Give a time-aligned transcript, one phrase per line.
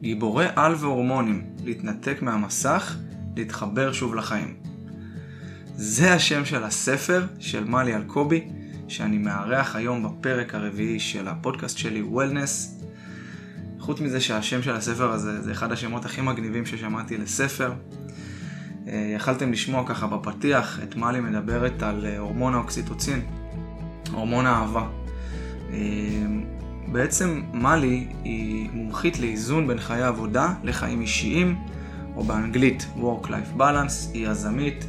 [0.00, 2.96] גיבורי על והורמונים, להתנתק מהמסך,
[3.36, 4.56] להתחבר שוב לחיים.
[5.74, 8.48] זה השם של הספר של מלי אלקובי,
[8.88, 12.80] שאני מארח היום בפרק הרביעי של הפודקאסט שלי, וולנס.
[13.78, 17.72] חוץ מזה שהשם של הספר הזה זה אחד השמות הכי מגניבים ששמעתי לספר.
[18.88, 23.20] אה, יכלתם לשמוע ככה בפתיח את מלי מדברת על אה, הורמון האוקסיטוצין,
[24.12, 24.88] הורמון האהבה.
[26.86, 31.58] בעצם מלי היא מומחית לאיזון בין חיי עבודה לחיים אישיים,
[32.16, 34.84] או באנגלית Work-Life Balance, היא יזמית,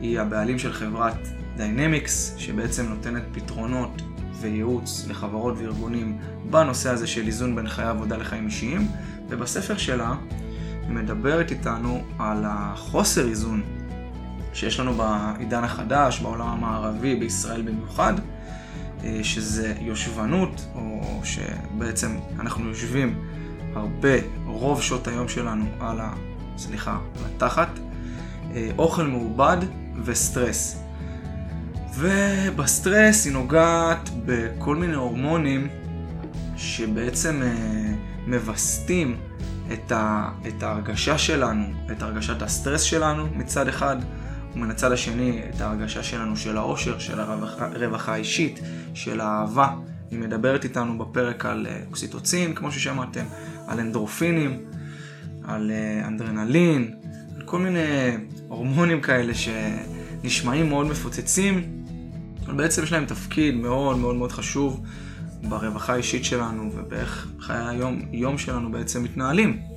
[0.00, 4.02] היא הבעלים של חברת Dynamics, שבעצם נותנת פתרונות
[4.40, 6.18] וייעוץ לחברות וארגונים
[6.50, 8.88] בנושא הזה של איזון בין חיי עבודה לחיים אישיים,
[9.28, 10.14] ובספר שלה
[10.82, 13.62] היא מדברת איתנו על החוסר איזון
[14.52, 18.14] שיש לנו בעידן החדש, בעולם המערבי, בישראל במיוחד,
[19.22, 23.14] שזה יושבנות, או שבעצם אנחנו יושבים
[23.74, 24.14] הרבה,
[24.46, 26.14] רוב שעות היום שלנו על ה...
[26.56, 27.68] סליחה, על התחת,
[28.54, 29.56] אה, אוכל מעובד
[30.04, 30.82] וסטרס.
[31.94, 35.68] ובסטרס היא נוגעת בכל מיני הורמונים
[36.56, 37.94] שבעצם אה,
[38.26, 39.16] מווסתים
[40.48, 43.96] את ההרגשה שלנו, את הרגשת הסטרס שלנו מצד אחד,
[44.54, 48.60] ומן הצד השני את ההרגשה שלנו של האושר, של הרווחה האישית,
[48.94, 49.74] של האהבה.
[50.10, 53.24] היא מדברת איתנו בפרק על אה, אוקסיטוצין, כמו ששמעתם,
[53.66, 54.60] על אנדרופינים,
[55.44, 56.94] על אה, אנדרנלין,
[57.36, 58.16] על כל מיני
[58.48, 61.82] הורמונים כאלה שנשמעים מאוד מפוצצים,
[62.46, 64.82] אבל בעצם יש להם תפקיד מאוד מאוד מאוד חשוב
[65.42, 69.71] ברווחה האישית שלנו ובאיך חיי היום יום שלנו בעצם מתנהלים.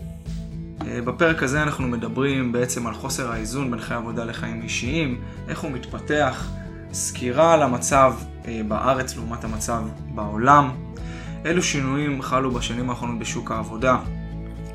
[0.87, 5.59] אה, בפרק הזה אנחנו מדברים בעצם על חוסר האיזון בין חיי עבודה לחיים אישיים, איך
[5.59, 6.49] הוא מתפתח,
[6.93, 8.13] סקירה על המצב
[8.47, 9.83] אה, בארץ לעומת המצב
[10.15, 10.69] בעולם,
[11.45, 13.97] אילו שינויים חלו בשנים האחרונות בשוק העבודה,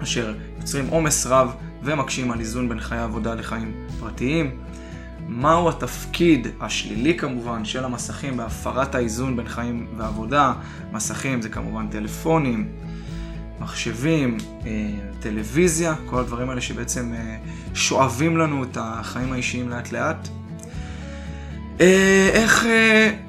[0.02, 4.50] אשר יוצרים עומס רב ומקשים על איזון בין חיי עבודה לחיים פרטיים,
[5.28, 10.52] מהו התפקיד השלילי כמובן של המסכים בהפרת האיזון בין חיים ועבודה.
[10.92, 12.68] מסכים זה כמובן טלפונים,
[13.60, 14.70] מחשבים, אה,
[15.20, 17.36] טלוויזיה, כל הדברים האלה שבעצם אה,
[17.74, 20.28] שואבים לנו את החיים האישיים לאט לאט.
[21.80, 22.66] אה, איך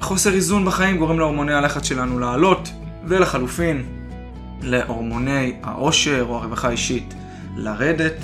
[0.00, 2.68] חוסר איזון בחיים גורם להורמוני הלחץ שלנו לעלות,
[3.04, 3.82] ולחלופין
[4.62, 7.14] להורמוני העושר או הרווחה האישית
[7.56, 8.16] לרדת.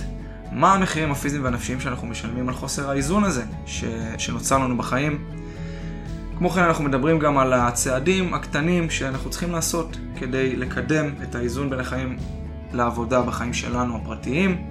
[0.53, 3.85] מה המחירים הפיזיים והנפשיים שאנחנו משלמים על חוסר האיזון הזה ש...
[4.19, 5.25] שנוצר לנו בחיים.
[6.39, 11.71] כמו כן אנחנו מדברים גם על הצעדים הקטנים שאנחנו צריכים לעשות כדי לקדם את האיזון
[11.71, 12.19] בין החיים
[12.73, 14.65] לעבודה בחיים שלנו הפרטיים.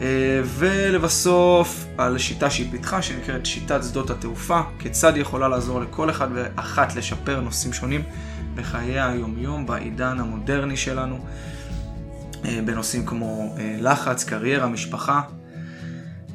[0.00, 6.10] אה, ולבסוף על שיטה שהיא פיתחה שנקראת שיטת שדות התעופה, כיצד היא יכולה לעזור לכל
[6.10, 8.02] אחד ואחת לשפר נושאים שונים
[8.54, 11.18] בחיי היומיום בעידן המודרני שלנו.
[12.44, 15.20] אה, בנושאים כמו אה, לחץ, קריירה, משפחה.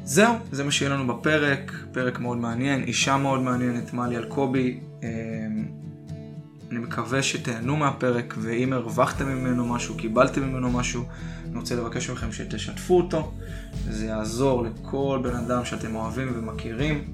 [0.04, 4.80] זהו, זה מה שיהיה לנו בפרק, פרק מאוד מעניין, אישה מאוד מעניינת, מלי אלקובי.
[5.02, 5.08] אה,
[6.70, 11.04] אני מקווה שתהנו מהפרק, ואם הרווחתם ממנו משהו, קיבלתם ממנו משהו,
[11.50, 13.32] אני רוצה לבקש מכם שתשתפו אותו.
[13.90, 17.04] זה יעזור לכל בן אדם שאתם אוהבים ומכירים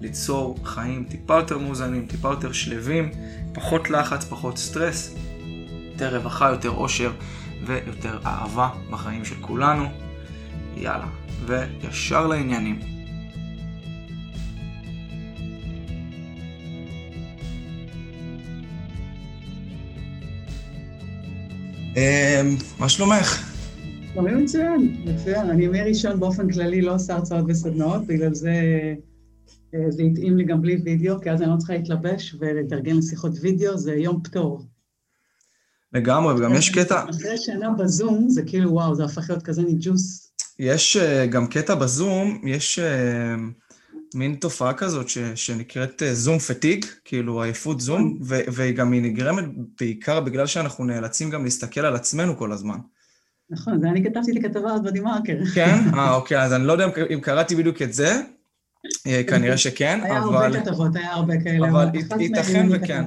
[0.00, 3.10] ליצור חיים טיפה יותר מאוזנים, טיפה יותר שלווים,
[3.54, 5.14] פחות לחץ, פחות סטרס,
[5.92, 7.10] יותר רווחה, יותר עושר.
[7.66, 9.84] ויותר אהבה בחיים של כולנו.
[10.76, 11.06] יאללה,
[11.48, 12.80] וישר לעניינים.
[21.96, 23.44] אמ, מה שלומך?
[24.12, 25.50] שלומי מצוין, מצוין.
[25.50, 28.52] אני ימי ראשון באופן כללי לא עושה הרצאות וסדנאות, בגלל זה
[29.74, 33.32] אה, זה התאים לי גם בלי וידאו, כי אז אני לא צריכה להתלבש ולהתארגן לשיחות
[33.40, 34.62] וידאו, זה יום פטור.
[35.92, 37.10] לגמרי, וגם יש קטע...
[37.10, 40.27] אחרי שנה בזום, זה כאילו, וואו, זה הפך להיות כזה ניג'וס.
[40.58, 43.34] יש אה, גם קטע בזום, יש אה,
[44.14, 49.44] מין תופעה כזאת ש, שנקראת זום אה, פטיג, כאילו עייפות זום, ו, וגם היא נגרמת
[49.80, 52.78] בעיקר בגלל שאנחנו נאלצים גם להסתכל על עצמנו כל הזמן.
[53.50, 55.36] נכון, זה אני כתבתי לי כתבה אז בדה-מרקר.
[55.54, 55.78] כן?
[55.94, 58.20] אה, אוקיי, אז אני לא יודע אם קראתי בדיוק את זה,
[59.26, 60.10] כנראה שכן, אבל...
[60.10, 61.68] היה הרבה כתבות, היה הרבה כאלה.
[61.68, 61.88] אבל
[62.20, 63.04] ייתכן וכן.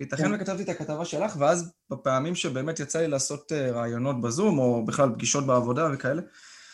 [0.00, 0.34] ייתכן כן.
[0.34, 5.46] וכתבתי את הכתבה שלך, ואז בפעמים שבאמת יצא לי לעשות רעיונות בזום, או בכלל פגישות
[5.46, 6.22] בעבודה וכאלה,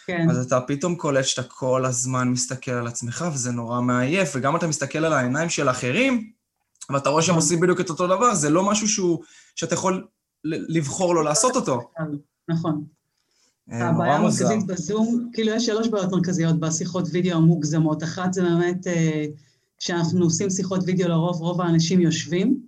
[0.07, 0.31] כן.
[0.31, 4.67] אז אתה פתאום קולט שאתה כל הזמן מסתכל על עצמך, וזה נורא מעייף, וגם אתה
[4.67, 6.31] מסתכל על העיניים של אחרים,
[6.91, 7.43] ואתה רואה שהם נכון.
[7.43, 9.23] עושים בדיוק את אותו דבר, זה לא משהו שהוא,
[9.55, 10.07] שאתה יכול
[10.45, 11.91] לבחור לא לעשות אותו.
[12.49, 12.85] נכון.
[13.73, 18.03] אה, הבעיה המרכזית בזום, כאילו יש שלוש בעיות מרכזיות בשיחות וידאו המוגזמות.
[18.03, 19.27] אחת זה באמת, אה,
[19.79, 22.61] כשאנחנו עושים שיחות וידאו לרוב, רוב האנשים יושבים,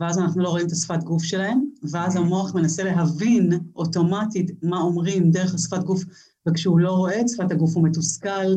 [0.00, 1.64] ואז אנחנו לא רואים את השפת גוף שלהם.
[1.90, 6.02] ואז המוח מנסה להבין אוטומטית מה אומרים דרך השפת גוף,
[6.48, 8.54] וכשהוא לא רואה את שפת הגוף הוא מתוסכל,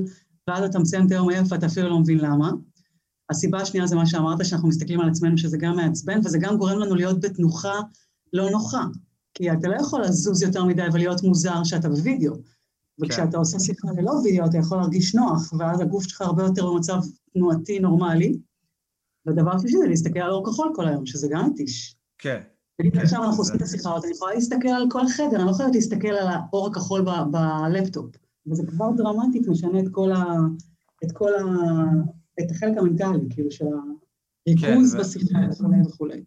[0.48, 2.52] ואז אתה מסיים את היום עייף ואתה אפילו לא מבין למה.
[3.30, 6.80] הסיבה השנייה זה מה שאמרת, שאנחנו מסתכלים על עצמנו, שזה גם מעצבן, וזה גם גורם
[6.80, 7.80] לנו להיות בתנוחה
[8.34, 8.86] לא נוחה.
[9.34, 12.34] כי אתה לא יכול לזוז יותר מדי ולהיות מוזר שאתה בווידאו.
[13.02, 17.00] וכשאתה עושה שיחה ללא וידאו, אתה יכול להרגיש נוח, ואז הגוף שלך הרבה יותר במצב
[17.34, 18.40] תנועתי נורמלי.
[19.28, 21.96] ודבר שלישי זה להסתכל על אור כחול כל היום, שזה גם מתיש.
[22.18, 22.42] כן.
[22.94, 25.52] כן עכשיו אנחנו עושים את השיחה הזאת, אני יכולה להסתכל על כל החדר, אני לא
[25.52, 28.16] יכולה להסתכל על האור הכחול בלפטופ.
[28.48, 30.24] וזה כבר דרמטית משנה את כל ה...
[31.04, 31.44] את כל ה...
[32.40, 33.66] את החלק המנטלי, כאילו, של
[34.48, 36.24] הריכוז כן, בשיחה וכולי וכולי.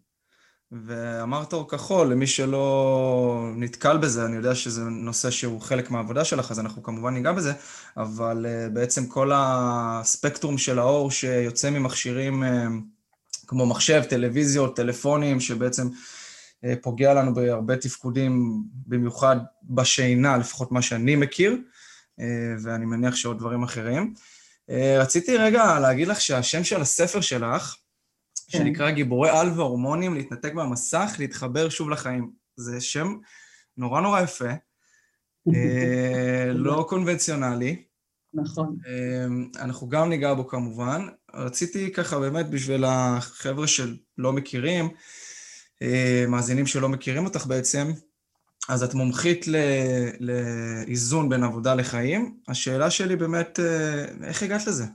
[0.71, 6.51] ואמרת אור כחול, למי שלא נתקל בזה, אני יודע שזה נושא שהוא חלק מהעבודה שלך,
[6.51, 7.53] אז אנחנו כמובן ניגע בזה,
[7.97, 12.67] אבל אה, בעצם כל הספקטרום של האור שיוצא ממכשירים אה,
[13.47, 15.87] כמו מחשב, טלוויזיות, טלפונים, שבעצם
[16.81, 21.57] פוגע לנו בהרבה תפקודים, במיוחד בשינה, לפחות מה שאני מכיר,
[22.63, 24.13] ואני מניח שעוד דברים אחרים.
[24.99, 27.75] רציתי רגע להגיד לך שהשם של הספר שלך,
[28.47, 28.57] כן.
[28.57, 32.31] שנקרא גיבורי על והורמונים, להתנתק מהמסך, להתחבר שוב לחיים.
[32.55, 33.17] זה שם
[33.77, 34.49] נורא נורא יפה,
[35.55, 37.83] אה, לא קונבנציונלי.
[38.33, 38.77] נכון.
[38.87, 41.07] אה, אנחנו גם ניגע בו כמובן.
[41.33, 44.91] רציתי ככה באמת בשביל החבר'ה שלא מכירים, אה,
[46.27, 47.91] מאזינים שלא מכירים אותך בעצם,
[48.69, 49.45] אז את מומחית
[50.19, 52.37] לאיזון בין עבודה לחיים.
[52.47, 53.59] השאלה שלי באמת,
[54.23, 54.85] איך הגעת לזה?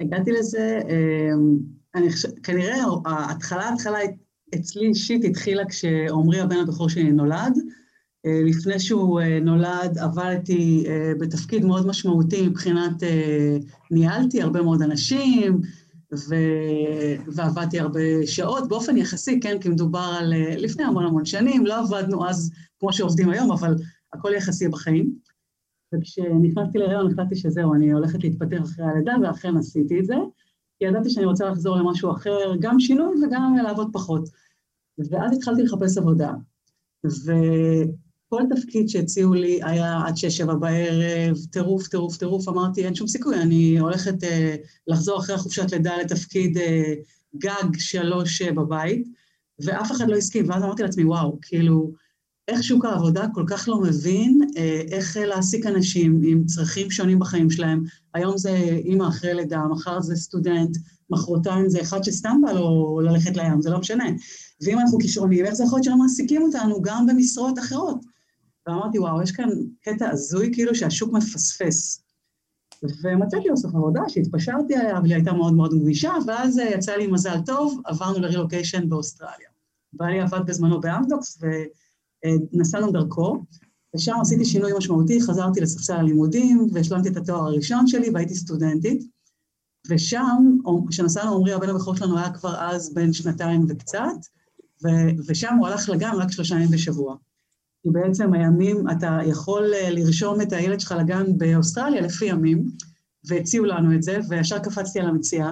[0.00, 0.80] הגעתי לזה
[1.96, 3.98] אני חושבת, כנראה ההתחלה, ההתחלה
[4.54, 7.58] אצלי אישית התחילה כשעמרי הבן הבכור שלי נולד.
[8.26, 13.02] אה, לפני שהוא אה, נולד עבדתי אה, בתפקיד מאוד משמעותי מבחינת,
[13.90, 15.60] ניהלתי הרבה מאוד אנשים
[16.12, 16.34] ו...
[17.26, 22.28] ועבדתי הרבה שעות, באופן יחסי, כן, כי מדובר על לפני המון המון שנים, לא עבדנו
[22.28, 23.74] אז כמו שעובדים היום, אבל
[24.12, 25.14] הכל יחסי בחיים.
[25.94, 30.14] וכשנכנסתי להיריון החלטתי שזהו, אני הולכת להתפטר אחרי הלידה, ואכן עשיתי את זה.
[30.78, 34.28] כי ידעתי שאני רוצה לחזור למשהו אחר, גם שינוי וגם לעבוד פחות.
[35.10, 36.32] ואז התחלתי לחפש עבודה,
[38.26, 43.36] וכל תפקיד שהציעו לי היה עד שש-שבע בערב, טירוף, טירוף, טירוף, אמרתי, אין שום סיכוי,
[43.36, 44.26] אני הולכת uh,
[44.86, 46.60] לחזור אחרי החופשת לידה לתפקיד uh,
[47.38, 49.08] גג שלוש uh, בבית,
[49.58, 51.92] ואף אחד לא הסכים, ואז אמרתי לעצמי, וואו, כאילו,
[52.48, 57.50] איך שוק העבודה כל כך לא מבין אה, איך להעסיק אנשים עם צרכים שונים בחיים
[57.50, 57.84] שלהם.
[58.14, 58.50] היום זה
[58.84, 60.76] אימא אחרי לידה, מחר זה סטודנט,
[61.10, 64.04] מחרתיים זה אחד שסתם בא לו ללכת לים, זה לא משנה.
[64.60, 68.15] ואם אנחנו כישרונים, איך זה יכול להיות שלא מעסיקים אותנו גם במשרות אחרות?
[68.66, 69.48] ואמרתי, וואו, יש כאן
[69.80, 72.02] קטע הזוי כאילו שהשוק מפספס.
[73.02, 77.40] ומצאתי בסוף עבודה שהתפשרתי עליה, אבל היא הייתה מאוד מאוד גמישה, ואז יצא לי מזל
[77.46, 79.48] טוב, עברנו לרילוקיישן באוסטרליה.
[79.92, 81.46] בעלי עבד בזמנו באמדוקס, ו...
[82.24, 83.44] אה, דרכו,
[83.96, 89.02] ושם עשיתי שינוי משמעותי, חזרתי לספסל הלימודים והשלמתי את התואר הראשון שלי והייתי סטודנטית.
[89.88, 90.56] ושם,
[90.88, 94.16] כשנסענו, עמרי הבן הבכור שלנו היה כבר אז בן שנתיים וקצת,
[94.84, 97.16] ו- ושם הוא הלך לגן רק שלושה ימים בשבוע.
[97.86, 102.70] כי בעצם הימים, אתה יכול אה, לרשום את הילד שלך לגן באוסטרליה לפי ימים,
[103.24, 105.50] והציעו לנו את זה, וישר קפצתי על המציאה,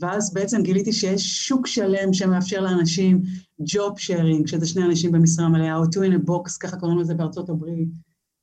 [0.00, 3.22] ואז בעצם גיליתי שיש שוק שלם שמאפשר לאנשים
[3.60, 7.14] ג'וב שיירינג, שזה שני אנשים במשרה מלאה, או two in a box, ככה קוראים לזה
[7.14, 7.88] בארצות הברית,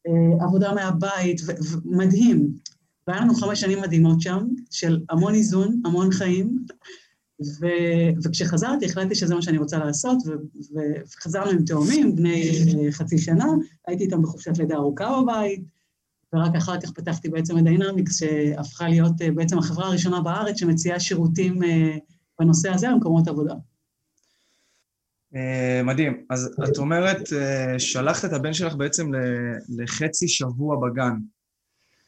[0.07, 1.41] אה, עבודה מהבית,
[1.85, 2.53] מדהים.
[3.07, 6.65] והיה לנו חמש שנים מדהימות שם, של המון איזון, המון חיים,
[7.59, 7.65] ו,
[8.23, 10.31] וכשחזרתי החלטתי שזה מה שאני רוצה לעשות, ו,
[11.05, 13.45] וחזרנו עם תאומים, בני אה, חצי שנה,
[13.87, 15.63] הייתי איתם בחופשת לידה ארוכה בבית,
[16.33, 20.99] ורק אחר כך פתחתי בעצם את דיינמיקס, שהפכה להיות אה, בעצם החברה הראשונה בארץ שמציעה
[20.99, 21.97] שירותים אה,
[22.39, 23.53] בנושא הזה במקומות עבודה.
[25.83, 26.25] מדהים.
[26.29, 27.17] אז את אומרת,
[27.77, 29.11] שלחת את הבן שלך בעצם
[29.69, 31.13] לחצי שבוע בגן.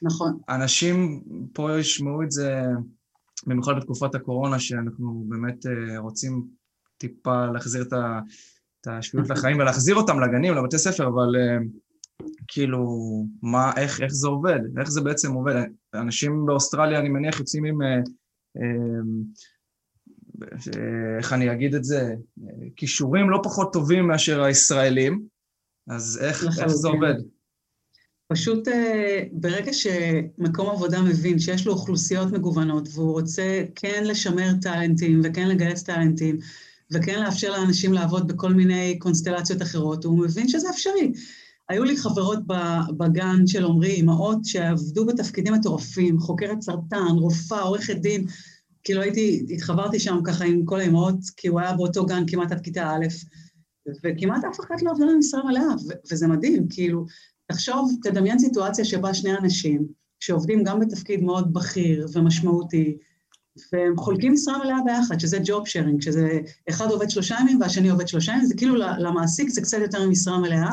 [0.02, 0.38] נכון.
[0.50, 1.24] אנשים
[1.54, 2.62] פה ישמעו את זה,
[3.48, 5.66] במיוחד בתקופת הקורונה, שאנחנו באמת
[5.98, 6.48] רוצים
[6.98, 7.94] טיפה להחזיר את
[8.88, 11.36] השפיות לחיים ולהחזיר אותם לגנים, לבתי ספר, אבל
[12.48, 12.86] כאילו,
[13.42, 14.60] מה, איך, איך זה עובד?
[14.80, 15.56] איך זה בעצם עובד?
[15.94, 17.82] אנשים באוסטרליה, אני מניח, יוצאים עם...
[17.82, 18.00] אה,
[18.58, 19.02] אה,
[21.18, 22.16] איך אני אגיד את זה?
[22.76, 25.26] כישורים לא פחות טובים מאשר הישראלים,
[25.90, 27.16] אז איך, איך זה עובד?
[28.34, 35.22] פשוט אה, ברגע שמקום עבודה מבין שיש לו אוכלוסיות מגוונות והוא רוצה כן לשמר טאלנטים
[35.24, 36.38] וכן לגייס טאלנטים
[36.92, 41.12] וכן לאפשר לאנשים לעבוד בכל מיני קונסטלציות אחרות, הוא מבין שזה אפשרי.
[41.70, 42.40] היו לי חברות
[42.98, 48.26] בגן של עמרי, אימהות שעבדו בתפקידים מטורפים, חוקרת סרטן, רופאה, עורכת דין,
[48.84, 52.62] כאילו הייתי, התחברתי שם ככה עם כל האימהות, כי הוא היה באותו גן כמעט עד
[52.62, 53.08] כיתה א',
[54.04, 55.76] וכמעט אף אחד לא עובר למשרה מלאה,
[56.12, 57.06] וזה מדהים, כאילו,
[57.52, 59.88] תחשוב, תדמיין סיטואציה שבה שני אנשים,
[60.20, 62.98] שעובדים גם בתפקיד מאוד בכיר ומשמעותי,
[63.74, 68.08] והם חולקים משרה מלאה ביחד, שזה ג'וב שיירינג, שזה אחד עובד שלושה ימים והשני עובד
[68.08, 70.72] שלושה ימים, זה כאילו למעסיק זה קצת יותר ממשרה מלאה,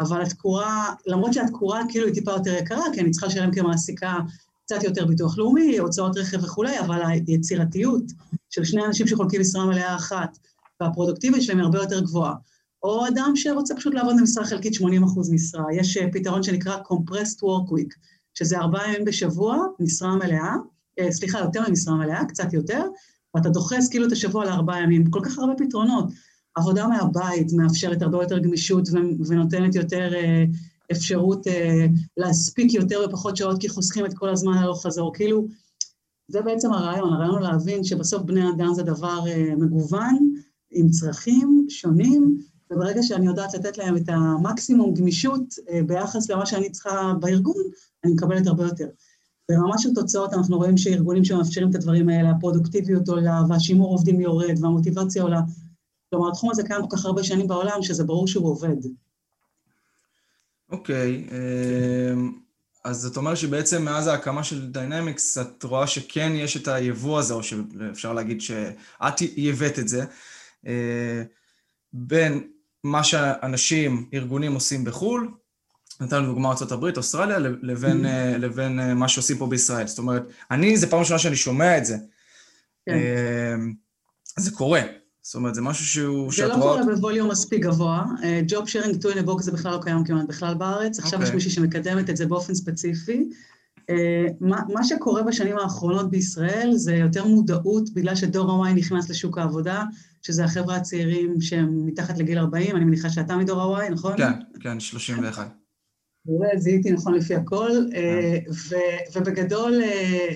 [0.00, 4.18] אבל התקורה, למרות שהתקורה כאילו היא טיפה יותר יקרה, כי אני צריכה לשלם כמעסיקה
[4.64, 8.02] קצת יותר ביטוח לאומי, הוצאות רכב וכולי, אבל היצירתיות
[8.50, 10.38] של שני אנשים שחולקים משרה מלאה אחת,
[10.80, 12.34] והפרודוקטיביות שלהם היא הרבה יותר גבוהה.
[12.84, 15.64] או אדם שרוצה פשוט לעבוד במשרה חלקית 80 אחוז משרה.
[15.74, 17.94] יש אה, פתרון שנקרא Compressed Work Week,
[18.34, 20.54] שזה ארבעה ימים בשבוע, משרה מלאה,
[20.98, 22.82] אה, סליחה, יותר ממשרה מלאה, קצת יותר,
[23.34, 25.10] ואתה דוחס כאילו את השבוע לארבעה ימים.
[25.10, 26.04] כל כך הרבה פתרונות.
[26.54, 28.88] עבודה מהבית מאפשרת הרבה יותר גמישות
[29.28, 30.44] ונותנת יותר אה,
[30.92, 31.46] אפשרות
[32.16, 35.14] להספיק יותר בפחות שעות, כי חוסכים את כל הזמן הלוך חזור.
[35.14, 35.46] כאילו,
[36.28, 39.20] זה בעצם הרעיון, הרעיון להבין שבסוף בני אדם זה דבר
[39.58, 40.34] מגוון,
[40.70, 42.38] עם צרכים שונים,
[42.74, 47.62] וברגע שאני יודעת לתת להם את המקסימום גמישות אה, ביחס למה שאני צריכה בארגון,
[48.04, 48.86] אני מקבלת הרבה יותר.
[49.48, 54.54] ברמה של תוצאות אנחנו רואים שארגונים שמאפשרים את הדברים האלה, הפרודוקטיביות עולה והשימור עובדים יורד
[54.62, 55.40] והמוטיבציה עולה.
[56.10, 58.76] כלומר, התחום הזה קיים כל כך הרבה שנים בעולם, שזה ברור שהוא עובד.
[60.70, 62.32] אוקיי, okay, אמ,
[62.84, 67.34] אז זאת אומרת שבעצם מאז ההקמה של דיינמיקס, את רואה שכן יש את היבוא הזה,
[67.34, 70.04] או שאפשר להגיד שאת ייבאת את זה,
[70.66, 71.22] אה,
[71.92, 72.48] בין
[72.84, 75.30] מה שאנשים, ארגונים עושים בחו"ל,
[76.00, 78.38] נתנו דוגמא ארה"ב, אוסטרליה, לבין, mm-hmm.
[78.38, 79.86] לבין אה, מה שעושים פה בישראל.
[79.86, 81.96] זאת אומרת, אני, זו פעם ראשונה שאני שומע את זה.
[82.86, 82.92] כן.
[82.92, 83.54] אה,
[84.36, 84.80] זה קורה.
[85.22, 86.32] זאת אומרת, זה משהו שהוא...
[86.32, 88.04] זה לא קורה ב volume מספיק גבוה.
[88.48, 90.98] job sharing two in box זה בכלל לא קיים כמעט בכלל בארץ.
[90.98, 91.34] עכשיו יש אוקיי.
[91.34, 93.28] מישהי שמקדמת את זה באופן ספציפי.
[94.40, 99.84] מה, מה שקורה בשנים האחרונות בישראל זה יותר מודעות, בגלל שדור ה-Y נכנס לשוק העבודה,
[100.26, 104.16] שזה החבר'ה הצעירים שהם מתחת לגיל 40, אני מניחה שאתה מדור ה-Y, נכון?
[104.16, 105.48] כן, כן, 31.
[106.56, 108.38] זיהיתי נכון לפי הכל, אה,
[109.16, 110.34] ובגדול, אה,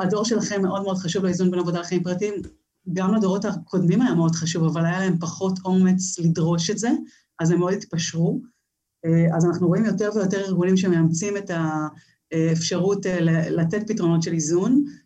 [0.00, 2.34] הדור שלכם מאוד מאוד חשוב לאיזון בין עבודה לחיים פרטיים.
[2.92, 6.90] גם לדורות הקודמים היה מאוד חשוב, אבל היה להם פחות אומץ לדרוש את זה,
[7.40, 8.40] אז הם מאוד התפשרו.
[9.04, 11.50] אה, אז אנחנו רואים יותר ויותר ארגונים שמאמצים את
[12.32, 13.06] האפשרות
[13.50, 15.05] לתת פתרונות של איזון, אה,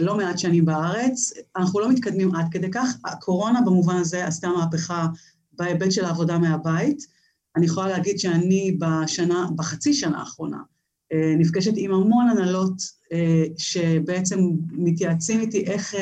[0.00, 1.32] לא מעט שנים בארץ.
[1.56, 2.96] אנחנו לא מתקדמים עד כדי כך.
[3.04, 5.06] הקורונה במובן הזה עשתה מהפכה
[5.52, 7.06] בהיבט של העבודה מהבית.
[7.56, 10.58] אני יכולה להגיד שאני בשנה, בחצי שנה האחרונה,
[11.12, 12.82] אה, נפגשת עם המון הנהלות
[13.12, 14.38] אה, שבעצם
[14.72, 15.94] מתייעצים איתי איך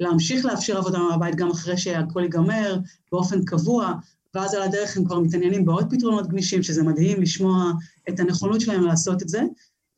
[0.00, 2.78] להמשיך לאפשר עבודה מהבית גם אחרי שהכל ייגמר
[3.12, 3.92] באופן קבוע,
[4.34, 7.72] ואז על הדרך הם כבר מתעניינים בעוד פתרונות גמישים, שזה מדהים לשמוע
[8.08, 9.42] את הנכונות שלהם לעשות את זה,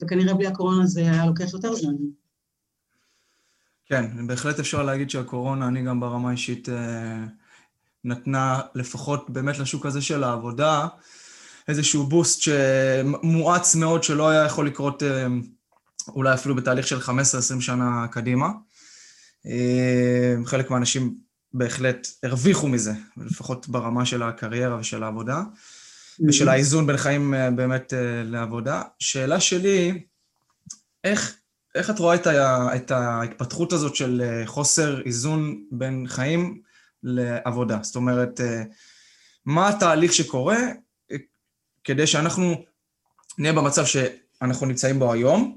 [0.02, 1.94] וכנראה בלי הקורונה זה היה לוקח יותר זמן.
[3.87, 7.25] כן, בהחלט אפשר להגיד שהקורונה, אני גם ברמה אישית אה,
[8.05, 10.88] נתנה לפחות באמת לשוק הזה של העבודה
[11.69, 15.26] איזשהו בוסט שמואץ מאוד שלא היה יכול לקרות אה,
[16.09, 17.11] אולי אפילו בתהליך של 15-20
[17.61, 18.49] שנה קדימה.
[19.47, 21.14] אה, חלק מהאנשים
[21.53, 25.43] בהחלט הרוויחו מזה, לפחות ברמה של הקריירה ושל העבודה,
[26.29, 27.93] ושל האיזון בין חיים באמת
[28.25, 28.83] לעבודה.
[28.99, 30.05] שאלה שלי,
[31.05, 31.37] איך
[31.75, 36.62] איך את רואה את, ה, את ההתפתחות הזאת של אה, חוסר איזון בין חיים
[37.02, 37.78] לעבודה?
[37.83, 38.62] זאת אומרת, אה,
[39.47, 40.59] מה התהליך שקורה
[41.12, 41.16] אה,
[41.85, 42.64] כדי שאנחנו
[43.38, 45.57] נהיה במצב שאנחנו נמצאים בו היום,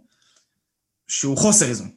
[1.08, 1.90] שהוא חוסר איזון?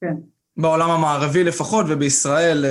[0.00, 0.14] כן.
[0.56, 2.64] בעולם המערבי לפחות, ובישראל,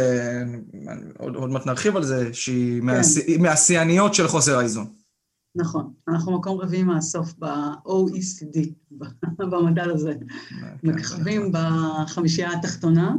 [1.18, 3.42] עוד, עוד מעט נרחיב על זה, שהיא כן.
[3.42, 5.03] מהשיאניות של חוסר האיזון.
[5.56, 8.60] נכון, אנחנו מקום רביעי מהסוף ב-OECD,
[9.52, 10.14] במדד הזה.
[10.50, 13.16] כן, מככבים בחמישייה התחתונה,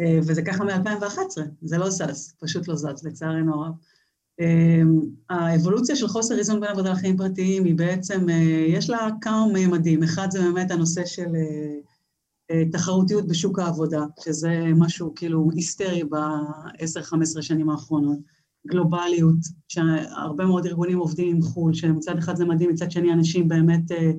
[0.00, 3.72] אה, וזה ככה מ-2011, זה לא זז, פשוט לא זז, לצערנו הרב.
[4.40, 4.82] אה,
[5.30, 10.02] האבולוציה של חוסר איזון בין עבודה לחיים פרטיים היא בעצם, אה, יש לה כמה מימדים.
[10.02, 11.28] אחד זה באמת הנושא של
[12.72, 18.18] תחרותיות בשוק העבודה, שזה משהו כאילו היסטרי ב-10-15 שנים האחרונות.
[18.66, 19.36] גלובליות,
[19.68, 24.10] שהרבה מאוד ארגונים עובדים עם חו"ל, שמצד אחד זה מדהים, מצד שני אנשים באמת אה,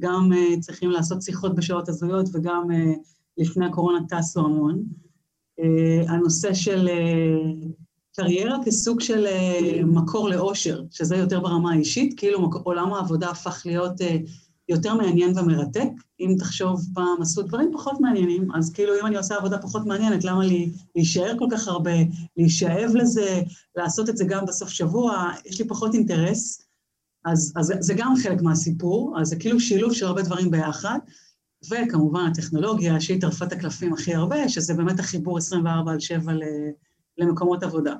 [0.00, 2.92] גם אה, צריכים לעשות שיחות בשעות הזויות וגם אה,
[3.38, 4.82] לפני הקורונה טסו המון.
[6.08, 6.88] הנושא של
[8.16, 9.26] קריירה כסוג של
[9.86, 13.92] מקור לאושר, שזה יותר ברמה האישית, כאילו עולם העבודה הפך להיות
[14.68, 15.88] יותר מעניין ומרתק.
[16.20, 20.24] אם תחשוב פעם עשו דברים פחות מעניינים, אז כאילו אם אני עושה עבודה פחות מעניינת,
[20.24, 21.90] למה לי להישאר כל כך הרבה,
[22.36, 23.42] להישאב לזה,
[23.76, 26.62] לעשות את זה גם בסוף שבוע, יש לי פחות אינטרס.
[27.24, 30.98] אז, אז זה גם חלק מהסיפור, אז זה כאילו שילוב של הרבה דברים ביחד.
[31.70, 36.32] וכמובן הטכנולוגיה שהיא טרפה את הקלפים הכי הרבה, שזה באמת החיבור 24 על 7
[37.18, 37.94] למקומות עבודה.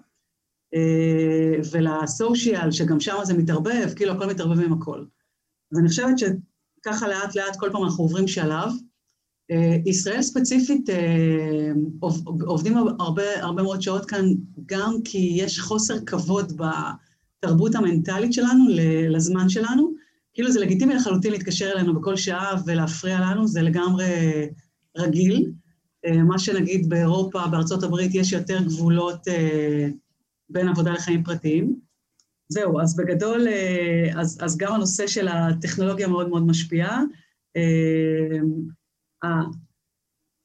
[1.72, 5.04] ולסושיאל, שגם שם זה מתערבב, כאילו הכל מתערבב עם הכל.
[5.72, 6.18] אז אני חושבת
[6.86, 8.70] שככה לאט לאט כל פעם אנחנו עוברים שלב.
[9.86, 10.90] ישראל ספציפית
[12.46, 14.26] עובדים הרבה, הרבה מאוד שעות כאן,
[14.66, 16.60] גם כי יש חוסר כבוד
[17.42, 18.64] בתרבות המנטלית שלנו
[19.08, 19.92] לזמן שלנו.
[20.34, 24.06] כאילו זה לגיטימי לחלוטין להתקשר אלינו בכל שעה ולהפריע לנו, זה לגמרי
[24.96, 25.52] רגיל.
[26.06, 29.20] מה שנגיד באירופה, בארצות הברית, יש יותר גבולות
[30.50, 31.85] בין עבודה לחיים פרטיים.
[32.48, 33.46] זהו, אז בגדול,
[34.16, 36.88] אז, אז גם הנושא של הטכנולוגיה מאוד מאוד משפיע.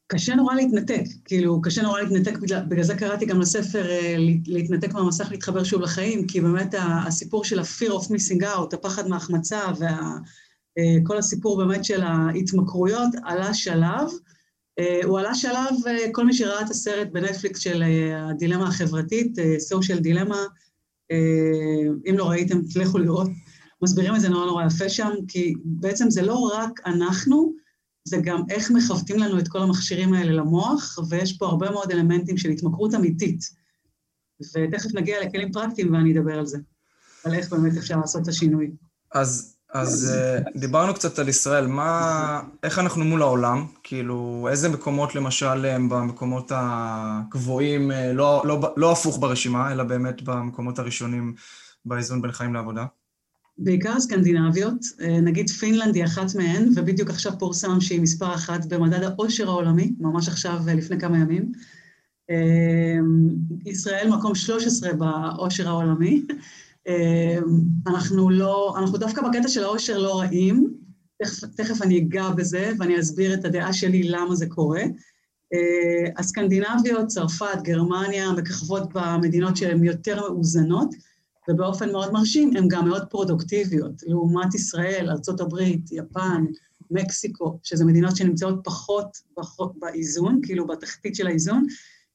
[0.08, 3.86] קשה נורא להתנתק, כאילו, קשה נורא להתנתק, בגלל, זה קראתי גם לספר
[4.48, 6.76] להתנתק מהמסך, להתחבר שוב לחיים, כי באמת
[7.08, 14.10] הסיפור של ה-fear of missing out, הפחד מהחמצה, וכל הסיפור באמת של ההתמכרויות עלה שלב.
[15.04, 15.76] הוא עלה שלב,
[16.12, 17.84] כל מי שראה את הסרט בנטפליקס של
[18.16, 19.38] הדילמה החברתית,
[19.74, 20.38] social dilemma,
[22.10, 23.30] אם לא ראיתם, תלכו לראות,
[23.82, 27.54] מסבירים את זה נורא נורא יפה שם, כי בעצם זה לא רק אנחנו,
[28.04, 32.38] זה גם איך מכוותים לנו את כל המכשירים האלה למוח, ויש פה הרבה מאוד אלמנטים
[32.38, 33.40] של התמכרות אמיתית.
[34.56, 36.58] ותכף נגיע לכלים פרקטיים ואני אדבר על זה,
[37.24, 38.72] על איך באמת אפשר לעשות את השינוי.
[39.14, 40.14] אז, אז
[40.56, 43.66] דיברנו קצת על ישראל, מה, איך אנחנו מול העולם?
[43.84, 50.80] כאילו, איזה מקומות למשל הם במקומות הגבוהים, לא, לא, לא הפוך ברשימה, אלא באמת במקומות
[50.80, 51.34] הראשונים
[51.86, 52.86] באיזון בין חיים לעבודה?
[53.58, 54.86] בעיקר סקנדינביות,
[55.22, 60.28] נגיד פינלנד היא אחת מהן, ובדיוק עכשיו פורסם שהיא מספר אחת במדד העושר העולמי, ממש
[60.28, 61.52] עכשיו לפני כמה ימים.
[63.66, 66.26] ישראל מקום 13 בעושר העולמי.
[67.88, 70.74] אנחנו לא, אנחנו דווקא בקטע של העושר לא רעים,
[71.24, 74.84] תכף, תכף אני אגע בזה ואני אסביר את הדעה שלי למה זה קורה.
[76.18, 80.96] הסקנדינביות, צרפת, גרמניה, מככבות במדינות שהן יותר מאוזנות,
[81.50, 85.60] ובאופן מאוד מרשים, הן גם מאוד פרודוקטיביות, לעומת ישראל, ארה"ב,
[85.92, 86.46] יפן,
[86.92, 91.66] מקסיקו, שזה מדינות שנמצאות פחות באיזון, כאילו בתחתית של האיזון,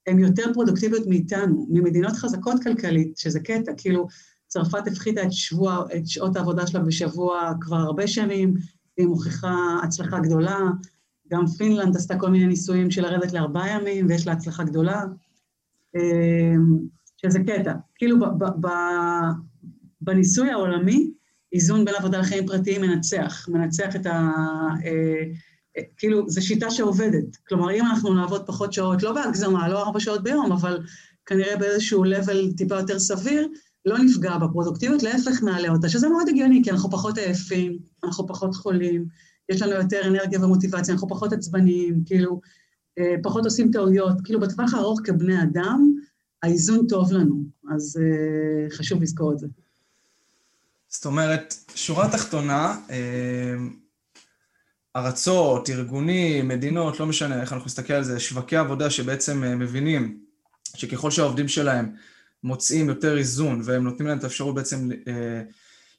[0.07, 4.07] הן יותר פרודוקטיביות מאיתנו, ממדינות חזקות כלכלית, שזה קטע, כאילו
[4.57, 8.55] צרפת הפחיתה את, שבוע, את שעות העבודה שלה בשבוע כבר הרבה שנים,
[8.99, 10.59] והיא מוכיחה הצלחה גדולה,
[11.29, 15.03] גם פינלנד עשתה כל מיני ניסויים של לרדת לארבעה ימים, ויש לה הצלחה גדולה.
[17.17, 17.73] שזה קטע.
[17.95, 19.33] כאילו ב- ב- ב-
[20.01, 21.11] בניסוי העולמי,
[21.53, 24.31] איזון בין עבודה לחיים פרטיים מנצח, מנצח את ה...
[24.85, 25.25] אה,
[25.79, 27.37] אה, כאילו, זו שיטה שעובדת.
[27.49, 30.79] כלומר, אם אנחנו נעבוד פחות שעות, לא בהגזמה, לא ארבע שעות ביום, אבל
[31.27, 33.49] כנראה באיזשהו level טיפה יותר סביר,
[33.87, 38.55] לא נפגע בפרודוקטיביות, להפך נעלה אותה, שזה מאוד הגיוני, כי אנחנו פחות עייפים, אנחנו פחות
[38.55, 39.07] חולים,
[39.49, 42.41] יש לנו יותר אנרגיה ומוטיבציה, אנחנו פחות עצבניים, כאילו,
[42.99, 44.17] אה, פחות עושים טעויות.
[44.25, 45.93] כאילו, בטווח הארוך כבני אדם,
[46.43, 47.45] האיזון טוב לנו,
[47.75, 49.47] אז uh, חשוב לזכור את זה.
[50.89, 52.93] זאת אומרת, שורה תחתונה, uh,
[54.97, 60.21] ארצות, ארגונים, מדינות, לא משנה איך אנחנו נסתכל על זה, שווקי עבודה שבעצם מבינים
[60.75, 61.95] שככל שהעובדים שלהם
[62.45, 65.05] מוצאים יותר איזון והם נותנים להם את האפשרות בעצם uh,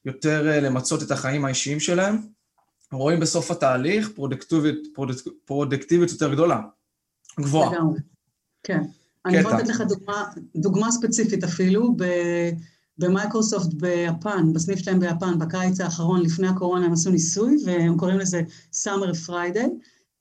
[0.06, 2.18] יותר uh, למצות את החיים האישיים שלהם,
[2.92, 4.78] רואים בסוף התהליך פרודקטיביות,
[5.46, 6.62] פרודקטיביות יותר גדולה,
[7.40, 7.72] גבוהה.
[7.74, 8.00] לגמרי,
[8.64, 8.82] כן.
[9.26, 10.24] אני יכולה לתת לך דוגמה,
[10.56, 11.96] דוגמה ספציפית אפילו,
[12.98, 18.42] במייקרוסופט ביפן, בסניף שלהם ביפן, בקיץ האחרון, לפני הקורונה, הם עשו ניסוי, והם קוראים לזה
[18.74, 19.70] Summer Friday,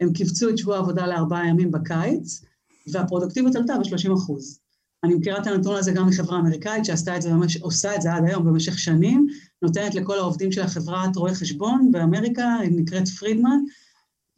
[0.00, 2.44] הם קיבצו את שבוע העבודה לארבעה ימים בקיץ,
[2.92, 4.60] והפרודוקטיביות עלתה ב-30 אחוז.
[5.04, 8.14] אני מכירה את הנתון הזה גם מחברה אמריקאית שעשתה את זה, ממש, עושה את זה
[8.14, 9.26] עד היום במשך שנים,
[9.62, 13.58] נותנת לכל העובדים של החברת רואי חשבון באמריקה, היא נקראת פרידמן,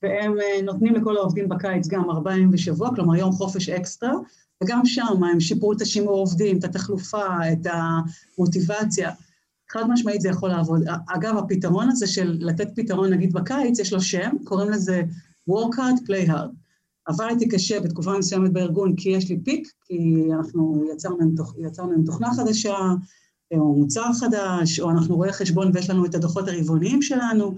[0.03, 4.13] והם נותנים לכל העובדים בקיץ גם ארבעה ימים בשבוע, כלומר יום חופש אקסטרה,
[4.63, 7.67] וגם שם הם שיפרו את השימור עובדים, את התחלופה, את
[8.39, 9.11] המוטיבציה.
[9.71, 10.83] חד משמעית זה יכול לעבוד.
[11.09, 15.03] אגב, הפתרון הזה של לתת פתרון, נגיד בקיץ, יש לו שם, קוראים לזה
[15.51, 16.68] work hard, play hard.
[17.09, 21.45] עבדתי קשה בתקופה מסוימת בארגון כי יש לי פיק, כי אנחנו יצרנו.
[21.67, 22.77] יצרנו עם תוכנה חדשה,
[23.53, 27.57] או מוצר חדש, או אנחנו רואי חשבון ויש לנו את הדוחות הרבעוניים שלנו,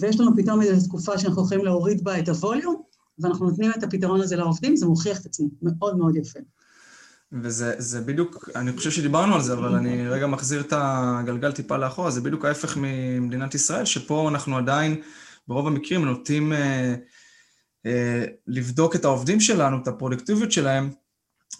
[0.00, 2.82] ויש לנו פתאום איזו תקופה שאנחנו יכולים להוריד בה את הווליום,
[3.18, 6.40] ואנחנו נותנים את הפתרון הזה לעובדים, זה מוכיח את עצמו, מאוד מאוד יפה.
[7.42, 12.10] וזה בדיוק, אני חושב שדיברנו על זה, אבל אני רגע מחזיר את הגלגל טיפה לאחורה,
[12.10, 15.00] זה בדיוק ההפך ממדינת ישראל, שפה אנחנו עדיין,
[15.48, 16.94] ברוב המקרים, נוטים אה,
[18.46, 20.90] לבדוק את העובדים שלנו, את הפרודקטיביות שלהם,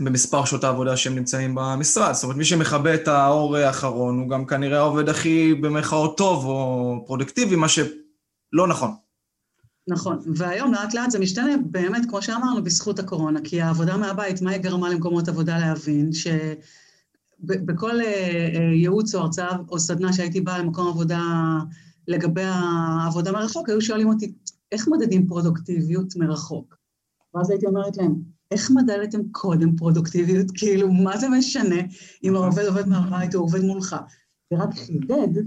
[0.01, 2.13] במספר שעות העבודה שהם נמצאים במשרד.
[2.13, 7.05] זאת אומרת, מי שמכבה את האור האחרון, הוא גם כנראה העובד הכי במרכאות טוב או
[7.07, 8.91] פרודקטיבי, מה שלא נכון.
[9.89, 14.51] נכון, והיום לאט לאט זה משתנה באמת, כמו שאמרנו, בזכות הקורונה, כי העבודה מהבית, מה
[14.51, 16.11] היא גרמה למקומות עבודה להבין?
[17.41, 18.01] בכל
[18.75, 21.23] ייעוץ או הרצאה או סדנה שהייתי באה למקום עבודה
[22.09, 24.33] לגבי העבודה מרחוק, היו שואלים אותי,
[24.75, 26.77] איך מודדים פרודוקטיביות מרחוק?
[27.35, 28.15] ואז הייתי אומרת להם,
[28.51, 30.47] איך מדדתם קודם פרודוקטיביות?
[30.55, 31.81] כאילו, מה זה משנה
[32.25, 33.97] אם העובד עובד מהבית או עובד מולך?
[34.51, 35.43] זה רק חידד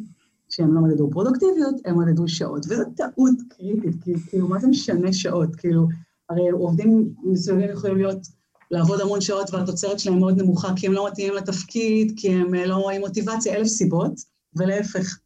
[0.50, 3.96] שהם לא מדדו פרודוקטיביות, הם מדדו שעות, וזו טעות קריטית,
[4.30, 5.56] כאילו, מה זה משנה שעות?
[5.56, 5.88] כאילו,
[6.30, 8.28] הרי עובדים מסוימים יכולים להיות,
[8.72, 12.66] לעבוד המון שעות והתוצרת שלהם מאוד נמוכה, כי הם לא מתאימים לתפקיד, כי הם אה,
[12.66, 14.14] לא רואים מוטיבציה, אלף סיבות,
[14.56, 15.20] ולהפך.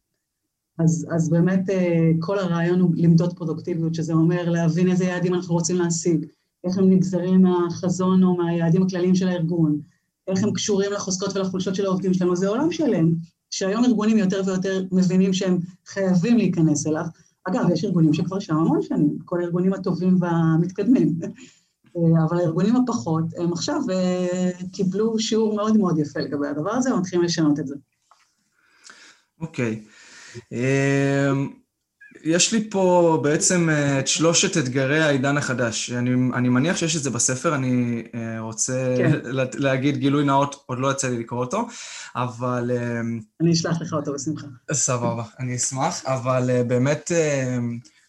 [0.78, 5.54] אז, אז באמת אה, כל הרעיון הוא למדוד פרודוקטיביות, שזה אומר להבין איזה יעדים אנחנו
[5.54, 6.26] רוצים להשיג,
[6.64, 9.80] איך הם נגזרים מהחזון או מהיעדים הכלליים של הארגון,
[10.28, 13.14] איך הם קשורים לחוזקות ולחולשות של העובדים שלנו, זה עולם שלם,
[13.50, 17.04] שהיום ארגונים יותר ויותר מבינים שהם חייבים להיכנס אליו.
[17.44, 21.18] אגב, יש ארגונים שכבר שם המון שנים, כל הארגונים הטובים והמתקדמים,
[22.28, 27.24] אבל הארגונים הפחות, הם עכשיו אה, קיבלו שיעור מאוד מאוד יפה לגבי הדבר הזה, ומתחילים
[27.24, 27.74] לשנות את זה.
[29.40, 29.82] אוקיי.
[29.84, 30.01] Okay.
[30.52, 31.48] אמ,
[32.24, 35.90] יש לי פה בעצם אה, את שלושת אתגרי העידן החדש.
[35.90, 39.10] אני, אני מניח שיש את זה בספר, אני אה, רוצה כן.
[39.54, 41.66] להגיד גילוי נאות, עוד לא יצא לי לקרוא אותו,
[42.16, 42.70] אבל...
[42.70, 44.46] אמ, אני אשלח לך אותו בשמחה.
[44.72, 47.12] סבבה, אני אשמח, אבל אה, באמת,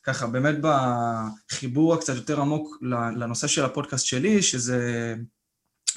[0.03, 2.77] ככה, באמת בחיבור הקצת יותר עמוק
[3.15, 5.15] לנושא של הפודקאסט שלי, שזה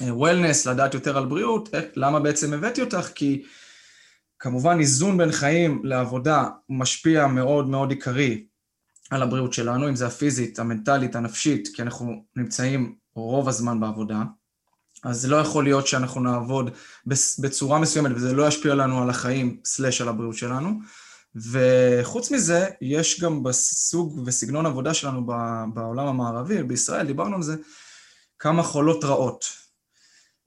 [0.01, 3.09] וולנס, לדעת יותר על בריאות, למה בעצם הבאתי אותך?
[3.15, 3.43] כי...
[4.39, 8.45] כמובן איזון בין חיים לעבודה משפיע מאוד מאוד עיקרי
[9.09, 14.23] על הבריאות שלנו, אם זה הפיזית, המנטלית, הנפשית, כי אנחנו נמצאים רוב הזמן בעבודה,
[15.03, 16.69] אז זה לא יכול להיות שאנחנו נעבוד
[17.39, 20.79] בצורה מסוימת וזה לא ישפיע לנו על החיים סלש על הבריאות שלנו.
[21.35, 25.25] וחוץ מזה, יש גם בסוג וסגנון עבודה שלנו
[25.73, 27.55] בעולם המערבי, בישראל, דיברנו על זה,
[28.39, 29.45] כמה חולות רעות,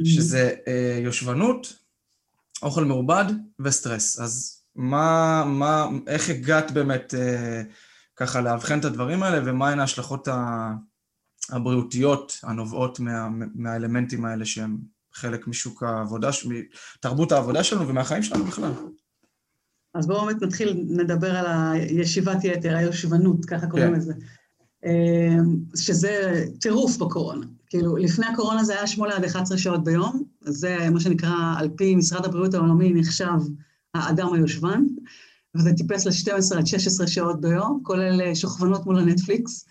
[0.04, 1.79] שזה אה, יושבנות,
[2.62, 3.24] אוכל מעובד
[3.60, 4.20] וסטרס.
[4.20, 7.62] אז מה, מה, איך הגעת באמת אה,
[8.16, 10.28] ככה לאבחן את הדברים האלה, ומהן ההשלכות
[11.50, 14.78] הבריאותיות הנובעות מה, מהאלמנטים האלה שהם
[15.12, 18.72] חלק משוק העבודה, מתרבות העבודה שלנו ומהחיים שלנו בכלל?
[19.94, 23.98] אז בואו באמת נתחיל, נדבר על הישיבת יתר, היושבנות, ככה קוראים כן.
[23.98, 24.12] לזה.
[24.84, 25.36] אה,
[25.76, 27.46] שזה טירוף בקורונה.
[27.70, 31.94] כאילו, לפני הקורונה זה היה 8 עד 11 שעות ביום, זה מה שנקרא, על פי
[31.94, 33.38] משרד הבריאות העולמי, נחשב
[33.94, 34.84] האדם היושבן,
[35.56, 39.66] וזה טיפס ל-12 עד 16 שעות ביום, כולל שוכבנות מול הנטפליקס.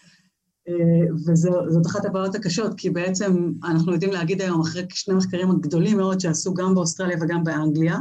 [0.68, 5.98] אה, וזאת אחת הבעיות הקשות, כי בעצם אנחנו יודעים להגיד היום, אחרי שני מחקרים גדולים
[5.98, 7.98] מאוד שעשו גם באוסטרליה וגם באנגליה,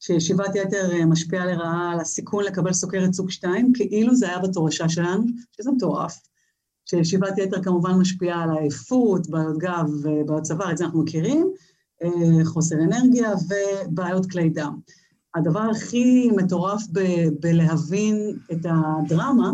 [0.00, 4.88] שישיבת יתר אה, משפיעה לרעה על הסיכון לקבל סוכרת סוג 2, כאילו זה היה בתורשה
[4.88, 5.24] שלנו,
[5.56, 6.29] שזה מטורף.
[6.90, 11.50] שישיבת יתר כמובן משפיעה על העייפות, בעיות גב ובעיות צוואר, את זה אנחנו מכירים,
[12.02, 14.78] אה, חוסר אנרגיה ובעיות כלי דם.
[15.34, 19.50] הדבר הכי מטורף ב- בלהבין את הדרמה,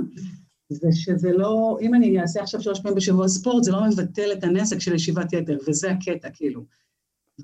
[0.68, 4.44] זה שזה לא, אם אני אעשה עכשיו שלוש פעמים בשבוע ספורט, זה לא מבטל את
[4.44, 6.64] הנזק של ישיבת יתר, וזה הקטע, כאילו.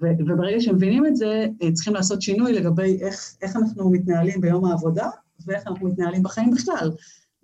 [0.02, 4.64] ו- וברגע שמבינים את זה, אה, צריכים לעשות שינוי לגבי איך, איך אנחנו מתנהלים ביום
[4.64, 5.08] העבודה,
[5.46, 6.90] ואיך אנחנו מתנהלים בחיים בכלל.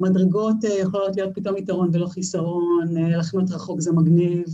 [0.01, 4.45] מדרגות אה, יכולות להיות פתאום יתרון ולא חיסרון, אה, לחנות רחוק זה מגניב,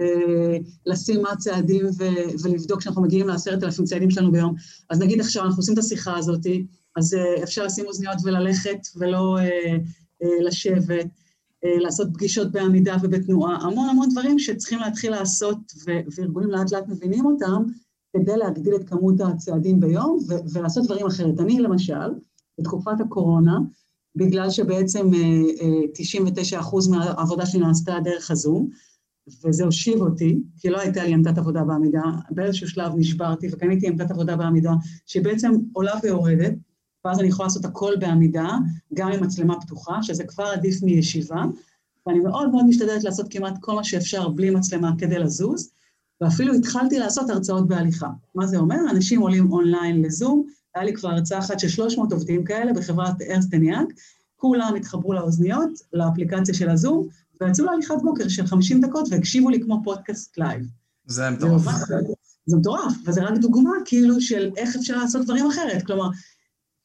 [0.00, 4.54] אה, לשים מה צעדים ו- ולבדוק שאנחנו מגיעים לעשרת אלפים צעדים שלנו ביום.
[4.90, 6.46] אז נגיד עכשיו אנחנו עושים את השיחה הזאת,
[6.96, 9.38] אז אפשר לשים אוזניות וללכת ולא
[10.40, 11.06] לשבת,
[11.62, 17.62] לעשות פגישות בעמידה ובתנועה, המון המון דברים שצריכים להתחיל לעשות, וארגונים לאט לאט מבינים אותם,
[18.12, 20.18] כדי להגדיל את כמות הצעדים ביום
[20.52, 21.40] ולעשות דברים אחרת.
[21.40, 22.10] אני למשל,
[22.58, 23.58] בתקופת הקורונה,
[24.16, 25.14] בגלל שבעצם 99%
[26.54, 28.68] אה, אה, מהעבודה שלי נעשתה דרך הזום,
[29.44, 34.10] וזה הושיב אותי, כי לא הייתה לי עמדת עבודה בעמידה, באיזשהו שלב נשברתי וקניתי עמדת
[34.10, 34.72] עבודה בעמידה,
[35.06, 36.54] שבעצם עולה ויורדת,
[37.04, 38.48] ואז אני יכולה לעשות הכל בעמידה,
[38.94, 41.44] גם עם מצלמה פתוחה, שזה כבר עדיף מישיבה,
[42.06, 45.70] ואני מאוד מאוד משתדלת לעשות כמעט כל מה שאפשר בלי מצלמה כדי לזוז,
[46.20, 48.08] ואפילו התחלתי לעשות הרצאות בהליכה.
[48.34, 48.76] מה זה אומר?
[48.90, 53.64] אנשים עולים אונליין לזום, היה לי כבר הרצאה אחת של 300 עובדים כאלה בחברת ארסטן
[53.64, 53.92] יאנג,
[54.36, 57.08] כולם התחברו לאוזניות, לאפליקציה של הזום,
[57.40, 60.66] ויצאו להליכת בוקר של 50 דקות והקשיבו לי כמו פודקאסט live.
[61.06, 61.62] זה מטורף.
[62.46, 65.82] זה מטורף, וזה רק דוגמה כאילו של איך אפשר לעשות דברים אחרת.
[65.86, 66.08] כלומר,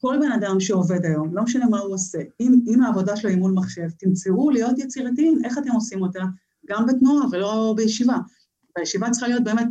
[0.00, 3.38] כל בן אדם שעובד היום, לא משנה מה הוא עושה, אם, אם העבודה שלו היא
[3.38, 6.22] מול מחשב, תמצאו להיות יצירתיים, איך אתם עושים אותה,
[6.68, 8.16] גם בתנועה ולא בישיבה.
[8.76, 9.68] והישיבה צריכה להיות באמת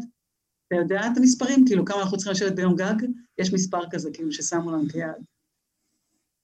[0.67, 1.65] אתה יודע את המספרים?
[1.67, 2.95] כאילו, כמה אנחנו צריכים לשבת ביום גג?
[3.38, 5.23] יש מספר כזה, כאילו, ששמו לנו כיעד.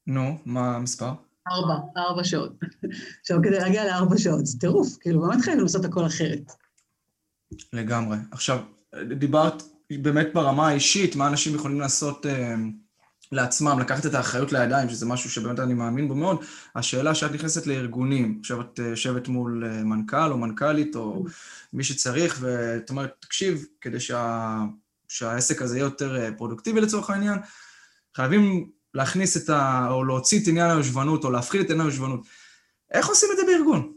[0.08, 1.12] נו, מה המספר?
[1.52, 2.60] ארבע, ארבע שעות.
[3.22, 6.52] עכשיו, כדי להגיע לארבע שעות, זה טירוף, כאילו, באמת חייבים לעשות הכל אחרת.
[7.74, 8.18] לגמרי.
[8.32, 8.60] עכשיו,
[9.18, 9.64] דיברת,
[10.02, 12.26] באמת ברמה האישית, מה אנשים יכולים לעשות
[13.32, 16.44] לעצמם, לקחת את האחריות לידיים, שזה משהו שבאמת אני מאמין בו מאוד.
[16.76, 21.26] השאלה שאת נכנסת לארגונים, עכשיו את יושבת מול מנכ"ל או מנכ"לית או
[21.74, 24.60] מי שצריך, ואת אומרת, תקשיב, כדי שה...
[25.08, 27.39] שהעסק הזה יהיה יותר פרודוקטיבי לצורך העניין,
[28.15, 29.88] חייבים להכניס את ה...
[29.89, 32.26] או להוציא את עניין היושבנות, או להפחיד את עניין היושבנות.
[32.91, 33.94] איך עושים את זה בארגון?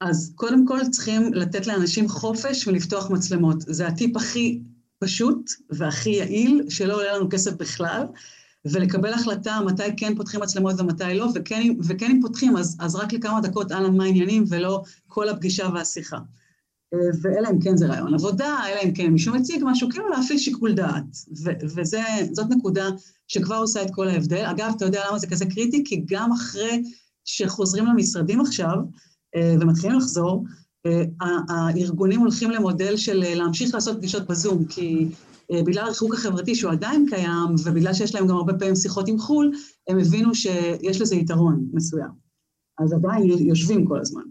[0.00, 3.56] אז קודם כל צריכים לתת לאנשים חופש ולפתוח מצלמות.
[3.60, 4.60] זה הטיפ הכי
[5.02, 8.02] פשוט והכי יעיל, שלא עולה לנו כסף בכלל,
[8.64, 13.12] ולקבל החלטה מתי כן פותחים מצלמות ומתי לא, וכן, וכן אם פותחים, אז, אז רק
[13.12, 16.18] לכמה דקות אהלן מה העניינים, ולא כל הפגישה והשיחה.
[17.22, 20.72] ואלא אם כן זה רעיון עבודה, אלא אם כן מישהו מציג משהו, כאילו להפעיל שיקול
[20.72, 21.16] דעת.
[21.62, 22.88] וזאת נקודה
[23.28, 24.44] שכבר עושה את כל ההבדל.
[24.44, 25.82] אגב, אתה יודע למה זה כזה קריטי?
[25.84, 26.82] כי גם אחרי
[27.24, 28.76] שחוזרים למשרדים עכשיו,
[29.36, 30.61] אה, ומתחילים לחזור, אה,
[31.48, 35.08] הארגונים הולכים למודל של אה, להמשיך לעשות פגישות בזום, כי
[35.52, 39.52] בגלל הריחוק החברתי שהוא עדיין קיים, ובגלל שיש להם גם הרבה פעמים שיחות עם חו"ל,
[39.88, 42.10] הם הבינו שיש לזה יתרון מסוים.
[42.78, 44.22] אז עדיין יושבים כל הזמן.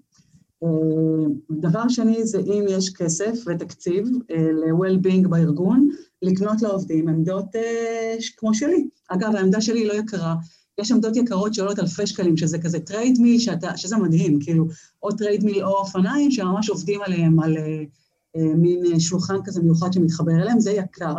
[1.51, 5.89] דבר שני זה אם יש כסף ותקציב ל-well-being בארגון,
[6.21, 7.45] לקנות לעובדים עמדות
[8.37, 8.87] כמו שלי.
[9.09, 10.35] אגב, העמדה שלי היא לא יקרה,
[10.81, 14.67] יש עמדות יקרות שעולות אלפי שקלים, שזה כזה treadmill, שאתה, שזה מדהים, כאילו,
[15.03, 17.83] או treadmill או אופניים, שממש עובדים עליהם, על אה,
[18.35, 21.15] אה, מין שולחן כזה מיוחד שמתחבר אליהם, זה יקר.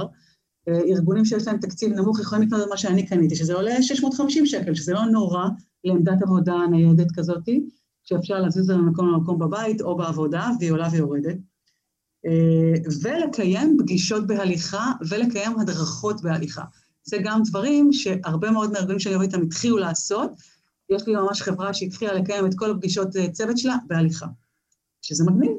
[0.69, 4.47] אה, ארגונים שיש להם תקציב נמוך יכולים לקנות את מה שאני קניתי, שזה עולה 650
[4.47, 5.49] שקל, שזה לא נורא
[5.85, 7.67] לעמדת עבודה ניידת כזאתי,
[8.05, 11.37] שאפשר להזיז אותה ממקום למקום בבית או בעבודה, והיא עולה ויורדת.
[12.27, 16.63] אה, ולקיים פגישות בהליכה ולקיים הדרכות בהליכה.
[17.05, 20.31] זה גם דברים שהרבה מאוד מהארגונים שאני עובדת איתם התחילו לעשות.
[20.91, 24.27] יש לי ממש חברה שהתחילה לקיים את כל הפגישות אה, צוות שלה בהליכה,
[25.03, 25.53] שזה מגניב.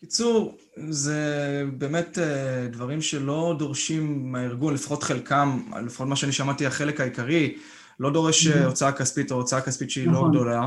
[0.00, 0.58] קיצור,
[0.90, 7.56] זה באמת אה, דברים שלא דורשים מהארגון, לפחות חלקם, לפחות מה שאני שמעתי, החלק העיקרי,
[8.00, 8.64] לא דורש mm-hmm.
[8.64, 10.24] הוצאה כספית או הוצאה כספית שהיא לא נכון.
[10.24, 10.66] לא גדולה.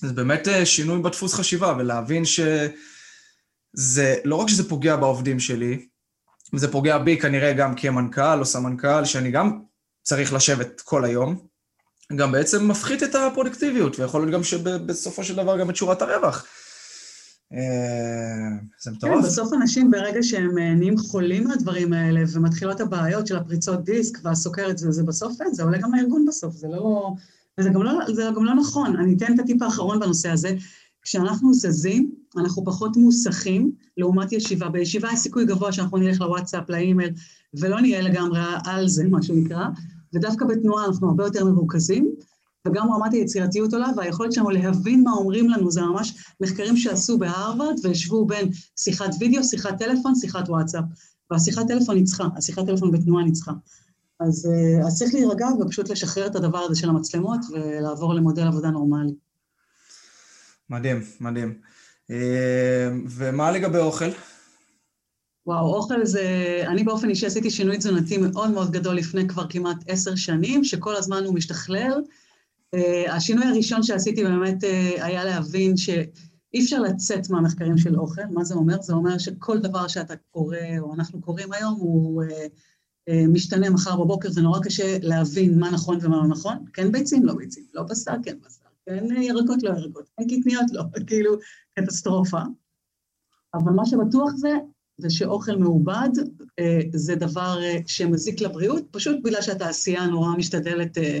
[0.00, 5.86] זה באמת שינוי בדפוס חשיבה, ולהבין שזה, לא רק שזה פוגע בעובדים שלי,
[6.58, 9.60] זה פוגע בי כנראה גם כמנכ"ל או סמנכ"ל, שאני גם
[10.02, 11.36] צריך לשבת כל היום,
[12.16, 16.46] גם בעצם מפחית את הפרודקטיביות, ויכול להיות גם שבסופו של דבר גם את שורת הרווח.
[17.52, 17.58] אה,
[18.82, 19.14] זה מטורף.
[19.14, 24.18] כן, בסוף אנשים ברגע שהם אה, נהיים חולים מהדברים האלה, ומתחילות הבעיות של הפריצות דיסק
[24.22, 27.12] והסוכרת, זה, זה בסוף אין, זה עולה גם לארגון בסוף, זה לא...
[27.58, 28.96] וזה גם לא, זה גם לא נכון.
[28.96, 30.50] אני אתן את הטיפ האחרון בנושא הזה.
[31.02, 34.68] כשאנחנו זזים, אנחנו פחות מוסכים לעומת ישיבה.
[34.68, 37.10] בישיבה יש סיכוי גבוה שאנחנו נלך לוואטסאפ, לאימייל,
[37.54, 39.66] ולא נהיה לגמרי על זה, מה שנקרא,
[40.14, 42.14] ודווקא בתנועה אנחנו הרבה יותר מרוכזים,
[42.68, 47.74] וגם רמת היצירתיות עולה, והיכולת שלנו להבין מה אומרים לנו, זה ממש מחקרים שעשו בהרווארד,
[47.82, 50.84] והשוו בין שיחת וידאו, שיחת טלפון, שיחת וואטסאפ.
[51.30, 53.52] והשיחת טלפון ניצחה, השיחת טלפון בתנועה ניצחה.
[54.20, 58.70] אז, אה, אז צריך להירגע ופשוט לשחרר את הדבר הזה של המצלמות ולעבור למודל עבודה
[58.70, 59.14] נורמלי.
[60.70, 61.54] מדהים, מדהים.
[62.10, 64.10] אה, ומה לגבי אוכל?
[65.46, 66.24] וואו, אוכל זה...
[66.66, 70.96] אני באופן אישי עשיתי שינוי תזונתי מאוד מאוד גדול לפני כבר כמעט עשר שנים, שכל
[70.96, 72.02] הזמן הוא משתכלל.
[72.74, 78.22] אה, השינוי הראשון שעשיתי באמת אה, היה להבין שאי אפשר לצאת מהמחקרים של אוכל.
[78.30, 78.82] מה זה אומר?
[78.82, 82.22] זה אומר שכל דבר שאתה קורא, או אנחנו קוראים היום, הוא
[83.28, 86.64] משתנה מחר בבוקר, זה נורא קשה להבין מה נכון ומה לא נכון.
[86.72, 88.63] כן ביצים, לא ביצים, לא בשר, כן בשר.
[88.86, 91.34] כן ירקות, לא ירקות, אין קטניות, לא, כאילו,
[91.78, 92.40] קטסטרופה.
[93.54, 94.50] אבל מה שבטוח זה,
[94.98, 96.10] זה שאוכל מעובד
[96.58, 101.20] אה, זה דבר אה, שמזיק לבריאות, פשוט בגלל שהתעשייה נורא משתדלת, אה,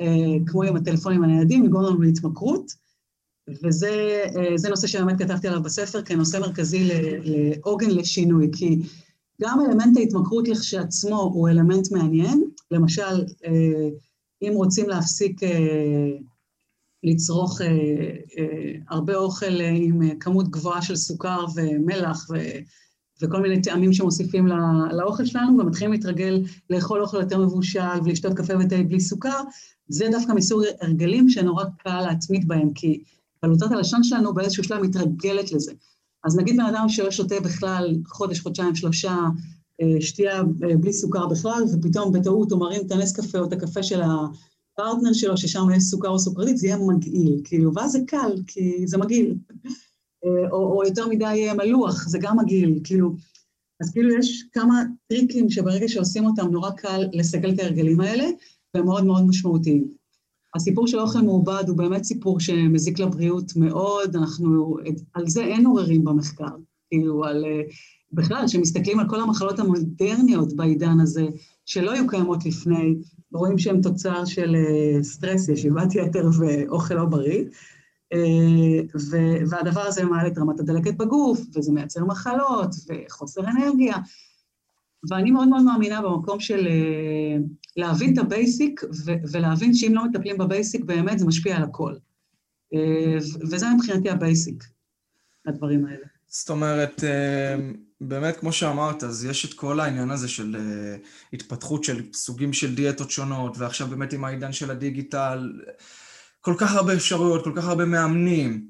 [0.00, 2.72] אה, כמו עם הטלפונים הניידים, לגרום לנו להתמכרות,
[3.64, 6.88] וזה אה, נושא שבאמת כתבתי עליו בספר כנושא מרכזי
[7.24, 8.78] לעוגן לשינוי, כי
[9.42, 13.88] גם אלמנט ההתמכרות לכשעצמו הוא אלמנט מעניין, למשל, אה,
[14.42, 16.16] אם רוצים להפסיק אה,
[17.04, 17.66] לצרוך אה,
[18.38, 22.34] אה, הרבה אוכל אה, עם אה, כמות גבוהה של סוכר ומלח ו,
[23.22, 24.56] וכל מיני טעמים שמוסיפים לא,
[24.92, 29.40] לאוכל שלנו, ומתחילים להתרגל לאכול אוכל יותר מבושל ולשתות קפה ותה בלי סוכר,
[29.88, 33.02] זה דווקא מסוג הרגלים שנורא קל להתמיד בהם, כי
[33.42, 35.72] בלוטת הלשון שלנו באיזשהו שלב מתרגלת לזה.
[36.24, 39.16] אז נגיד בן אדם שלא שותה בכלל חודש, חודשיים, שלושה,
[39.80, 40.42] אה, שתייה
[40.80, 44.08] בלי סוכר בכלל, ופתאום בטעות הוא מרים את הנס קפה או את הקפה של ה...
[44.80, 48.86] הפרטנר שלו, ששם יש סוכר או סוכרית, זה יהיה מגעיל, כאילו, ואז זה קל, כי
[48.86, 49.34] זה מגעיל.
[50.24, 53.14] אה, או, או יותר מדי מלוח, זה גם מגעיל, כאילו.
[53.80, 58.24] אז כאילו יש כמה טריקים שברגע שעושים אותם נורא קל לסגל את ההרגלים האלה,
[58.74, 59.88] והם מאוד מאוד משמעותיים.
[60.54, 64.76] הסיפור של אוכל מעובד הוא באמת סיפור שמזיק לבריאות מאוד, אנחנו,
[65.14, 66.56] על זה אין עוררים במחקר,
[66.90, 67.44] כאילו על,
[68.12, 71.26] בכלל, כשמסתכלים על כל המחלות המודרניות בעידן הזה,
[71.70, 72.94] שלא היו קיימות לפני,
[73.32, 77.44] רואים שהן תוצר של אה, סטרס, ישיבת יתר ואוכל לא בריא,
[78.12, 78.98] אה,
[79.50, 83.96] והדבר הזה מעלה את רמת הדלקת בגוף, וזה מייצר מחלות וחוסר אנרגיה.
[85.10, 87.36] ואני מאוד מאוד מאמינה במקום של אה,
[87.76, 88.80] להבין את ה basic,
[89.32, 91.94] ולהבין שאם לא מטפלים ב basic, באמת זה משפיע על הכל.
[93.40, 94.64] וזה מבחינתי ה basic,
[95.46, 96.06] הדברים האלה.
[96.26, 97.04] זאת אומרת,
[98.00, 102.74] באמת, כמו שאמרת, אז יש את כל העניין הזה של uh, התפתחות של סוגים של
[102.74, 105.52] דיאטות שונות, ועכשיו באמת עם העידן של הדיגיטל,
[106.40, 108.64] כל כך הרבה אפשרויות, כל כך הרבה מאמנים,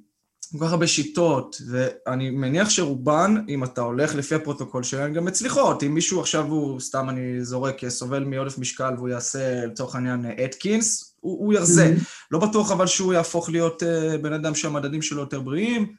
[0.52, 5.82] כל כך הרבה שיטות, ואני מניח שרובן, אם אתה הולך לפי הפרוטוקול שלהן, גם מצליחות.
[5.82, 11.14] אם מישהו עכשיו הוא, סתם אני זורק, סובל מעודף משקל והוא יעשה לצורך העניין אתקינס,
[11.20, 11.94] הוא, הוא ירזה.
[11.96, 12.28] Mm-hmm.
[12.30, 15.94] לא בטוח אבל שהוא יהפוך להיות uh, בן אדם שהמדדים שלו יותר בריאים,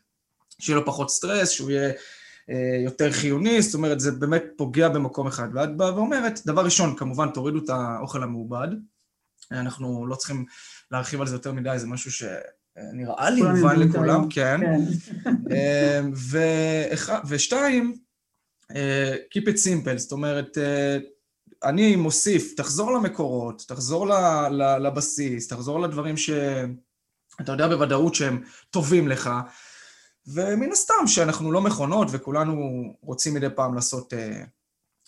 [0.59, 1.91] שיהיה לו פחות סטרס, שהוא יהיה...
[2.51, 5.47] אה, יותר חיוני, זאת אומרת, זה באמת פוגע במקום אחד.
[5.53, 8.67] ואת באה ואומרת, דבר ראשון, כמובן, תורידו את האוכל המעובד.
[9.51, 10.45] אנחנו לא צריכים
[10.91, 14.59] להרחיב על זה יותר מדי, זה משהו שנראה לי מובן לכולם, כן.
[14.59, 15.51] כן.
[15.51, 16.01] אה,
[17.27, 17.97] ושתיים,
[18.75, 20.57] אה, Keep it simple, זאת אומרת,
[21.63, 24.07] אני מוסיף, תחזור למקורות, תחזור
[24.79, 29.29] לבסיס, תחזור לדברים שאתה יודע בוודאות שהם טובים לך.
[30.27, 34.15] ומן הסתם שאנחנו לא מכונות וכולנו רוצים מדי פעם לעשות אה,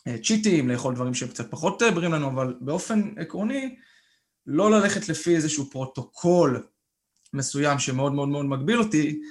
[0.09, 3.75] אה, צ'יטים, לאכול דברים שהם קצת פחות אה, בריאים לנו, אבל באופן עקרוני,
[4.47, 6.67] לא ללכת לפי איזשהו פרוטוקול
[7.33, 9.21] מסוים שמאוד מאוד מאוד מגביל אותי,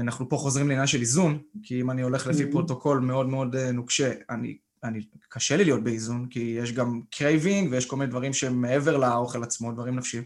[0.00, 2.52] אנחנו פה חוזרים לעניין של איזון, כי אם אני הולך לפי ממ-הממ.
[2.52, 7.86] פרוטוקול מאוד מאוד נוקשה, אני, אני, קשה לי להיות באיזון, כי יש גם craving ויש
[7.86, 10.24] כל מיני דברים שהם מעבר לאוכל עצמו, דברים נפשיים.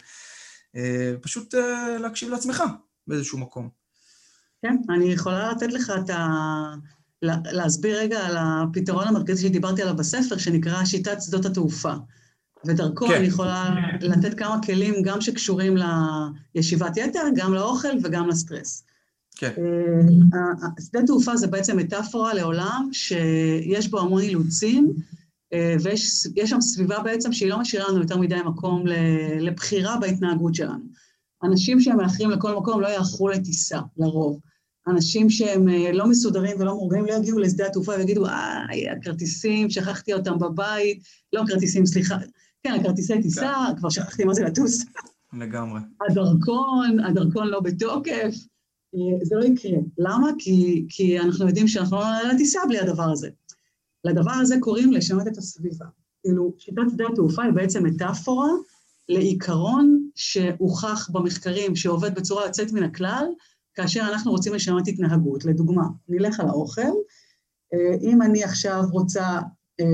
[1.20, 1.54] פשוט
[2.00, 2.62] להקשיב לעצמך
[3.06, 3.83] באיזשהו מקום.
[4.64, 6.26] כן, אני יכולה לתת לך את ה...
[7.22, 11.92] להסביר רגע על הפתרון המרכזי שדיברתי עליו בספר, שנקרא שיטת שדות התעופה.
[12.66, 13.14] ודרכו כן.
[13.14, 15.74] אני יכולה לתת כמה כלים גם שקשורים
[16.54, 18.84] לישיבת יתר, גם לאוכל וגם לסטרס.
[19.36, 19.50] כן.
[20.34, 24.92] אה, שדה תעופה זה בעצם מטאפורה לעולם שיש בו המון אילוצים,
[25.52, 28.84] אה, ויש שם סביבה בעצם שהיא לא משאירה לנו יותר מדי מקום
[29.40, 30.84] לבחירה בהתנהגות שלנו.
[31.44, 34.40] אנשים שהם מאחרים לכל מקום לא יאחרו לטיסה, לרוב.
[34.86, 40.14] אנשים שהם אה, לא מסודרים ולא מאורגנים לא יגיעו לשדה התעופה ויגידו, איי, הכרטיסים, שכחתי
[40.14, 42.16] אותם בבית, לא הכרטיסים, סליחה,
[42.62, 43.76] כן, הכרטיסי טיסה, כן.
[43.76, 44.84] כבר שכחתי מה זה לטוס.
[45.32, 45.80] לגמרי.
[46.10, 48.34] הדרכון, הדרכון לא בתוקף,
[48.94, 49.78] אה, זה לא יקרה.
[49.98, 50.30] למה?
[50.38, 53.28] כי, כי אנחנו יודעים שאנחנו לא נעלה לטיסה בלי הדבר הזה.
[54.04, 55.86] לדבר הזה קוראים לשנות את הסביבה.
[56.22, 58.48] כאילו, שיטת שדה התעופה היא בעצם מטאפורה
[59.08, 63.24] לעיקרון שהוכח במחקרים שעובד בצורה יוצאת מן הכלל,
[63.74, 65.44] כאשר אנחנו רוצים לשנות התנהגות.
[65.44, 66.80] לדוגמה, נלך על האוכל,
[67.74, 69.40] אה, אם אני עכשיו רוצה
[69.80, 69.86] אה,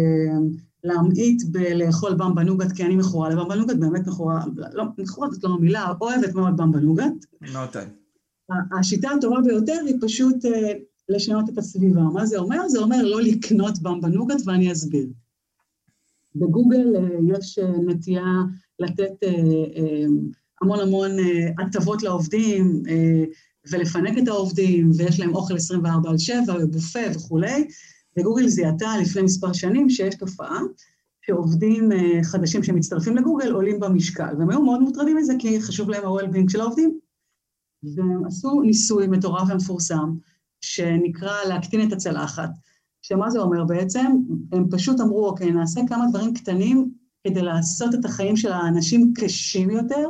[0.84, 5.48] להמעיט בלאכול במבה נוגת, כי אני מכורה לבמבה נוגת, באמת מכורה, לא, מכורה זאת לא
[5.48, 7.26] המילה, אוהבת מאוד במבה נוגת.
[7.40, 7.68] מאוד
[8.78, 10.72] השיטה הטובה ביותר היא פשוט אה,
[11.08, 12.00] לשנות את הסביבה.
[12.00, 12.68] מה זה אומר?
[12.68, 15.06] זה אומר לא לקנות במבה נוגת, ואני אסביר.
[16.36, 16.86] בגוגל
[17.34, 18.24] יש נטייה
[18.78, 19.12] לתת
[20.62, 21.10] המון המון
[21.58, 22.82] הטבות לעובדים,
[23.70, 27.68] ולפנק את העובדים, ויש להם אוכל 24 על 7 ובופה וכולי,
[28.18, 30.60] וגוגל זיהתה לפני מספר שנים שיש תופעה
[31.26, 36.04] שעובדים אה, חדשים שמצטרפים לגוגל עולים במשקל, והם היו מאוד מוטרדים מזה כי חשוב להם
[36.04, 36.98] ה-well-being של העובדים.
[37.82, 40.16] והם עשו ניסוי מטורף ומפורסם,
[40.60, 42.50] שנקרא להקטין את הצלחת,
[43.02, 44.06] שמה זה אומר בעצם?
[44.52, 46.90] הם פשוט אמרו, אוקיי, נעשה כמה דברים קטנים
[47.26, 50.08] כדי לעשות את החיים של האנשים קשים יותר,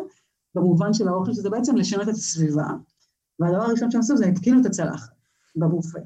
[0.55, 2.66] במובן של האוכל, שזה בעצם לשנות את הסביבה.
[3.40, 5.09] והדבר הראשון שהם עשו זה התקינו את הצלחת
[5.57, 5.98] בבופה.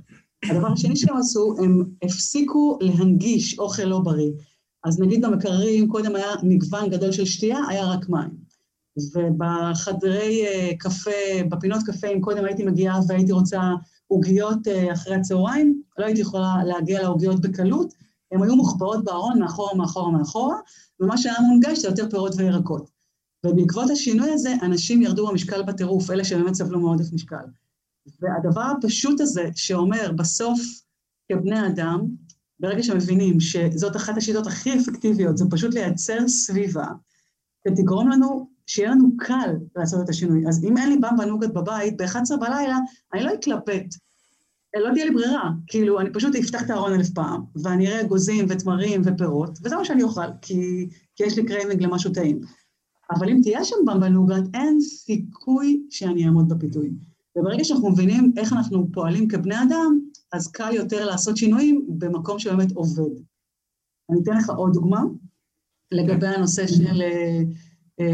[0.50, 4.32] הדבר השני שהם עשו, הם הפסיקו להנגיש אוכל לא בריא.
[4.84, 8.44] אז נגיד במקררים, קודם היה מגוון גדול של שתייה, היה רק מים.
[9.14, 11.10] ובחדרי uh, קפה,
[11.48, 13.60] בפינות קפה, אם קודם הייתי מגיעה והייתי רוצה
[14.06, 17.94] עוגיות uh, אחרי הצהריים, לא הייתי יכולה להגיע לעוגיות בקלות,
[18.32, 20.56] הן היו מוחבאות בארון מאחורה, מאחורה, מאחורה,
[21.00, 22.93] ומה שהיה מונגש זה יותר פירות וירקות.
[23.44, 27.44] ובעקבות השינוי הזה, אנשים ירדו במשקל בטירוף, אלה שבאמת סבלו מעודף משקל.
[28.20, 30.60] והדבר הפשוט הזה, שאומר בסוף,
[31.32, 32.00] כבני אדם,
[32.60, 36.86] ברגע שמבינים שזאת אחת השיטות הכי אפקטיביות, זה פשוט לייצר סביבה,
[37.68, 40.48] ותגרום לנו, שיהיה לנו קל לעשות את השינוי.
[40.48, 42.78] אז אם אין לי במבה נוגת בבית, ב-11 בלילה,
[43.14, 43.94] אני לא אתלבט.
[44.76, 48.46] לא תהיה לי ברירה, כאילו, אני פשוט אפתח את הארון אלף פעם, ואני אראה אגוזים
[48.48, 52.40] ותמרים ופירות, וזה מה שאני אוכל, כי, כי יש לי קריימינג למשהו טעים.
[53.14, 56.90] אבל אם תהיה שם במבה נוגת, אין סיכוי שאני אעמוד בפיתוי.
[57.36, 59.98] וברגע שאנחנו מבינים איך אנחנו פועלים כבני אדם,
[60.32, 63.20] אז קל יותר לעשות שינויים במקום שבאמת עובד.
[64.10, 65.02] אני אתן לך עוד דוגמה
[65.92, 67.42] לגבי הנושא של אה,
[68.00, 68.06] אה,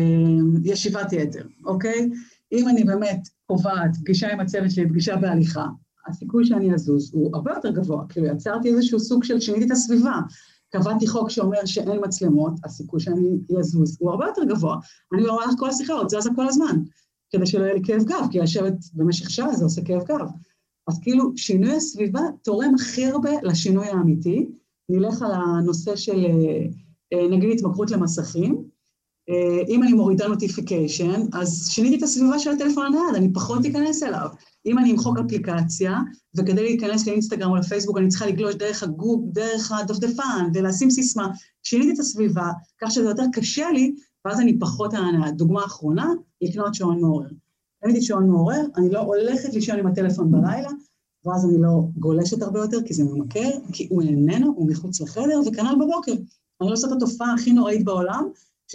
[0.65, 2.11] ישיבת יתר, אוקיי?
[2.53, 5.67] אם אני באמת קובעת פגישה עם הצוות שלי, פגישה בהליכה,
[6.07, 10.21] הסיכוי שאני אזוז הוא הרבה יותר גבוה, כאילו יצרתי איזשהו סוג של, שיניתי את הסביבה.
[10.71, 14.77] קבעתי חוק שאומר שאין מצלמות, הסיכוי שאני אזוז הוא הרבה יותר גבוה.
[15.15, 16.77] אני לא רואה לך כל השיחה, עוד זזה כל הזמן,
[17.31, 20.29] כדי שלא יהיה לי כאב גב, כי לשבת במשך שעה זה עושה כאב גב.
[20.89, 24.47] אז כאילו, שינוי הסביבה תורם הכי הרבה לשינוי האמיתי.
[24.89, 26.67] נלך על הנושא של, אה,
[27.13, 28.65] אה, נגיד, התמכרות למסכים.
[29.31, 34.03] אה, אם אני מורידה notification, אז שיניתי את הסביבה של הטלפון הנייד, אני פחות אכנס
[34.03, 34.29] אליו.
[34.67, 35.99] אם אני אמחוק אפליקציה,
[36.37, 41.29] וכדי להיכנס לאינסטגרם או לפייסבוק אני צריכה לגלוש דרך הגוג, דרך הדפדפן, ולשים סיסמה,
[41.63, 42.51] שיניתי את הסביבה,
[42.81, 45.31] כך שזה יותר קשה לי, ואז אני פחות אענה.
[45.31, 46.13] דוגמה אחרונה,
[46.43, 47.29] לקנות שעון מעורר.
[47.83, 50.71] קניתי שעון מעורר, אני לא הולכת לישון עם הטלפון בלילה,
[51.25, 55.41] ואז אני לא גולשת הרבה יותר, כי זה ממכר, כי הוא איננו, הוא מחוץ לחדר,
[55.47, 56.13] וכנ"ל בבוקר.
[56.61, 58.29] אני לא עושה את התופעה הכי נוראית בעולם,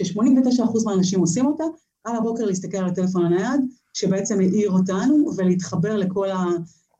[0.04, 1.64] ש-89% מהאנשים עושים אותה,
[2.04, 3.60] על הבוקר להסתכל על הטלפון הנייד,
[3.94, 6.28] שבעצם העיר אותנו, ולהתחבר לכל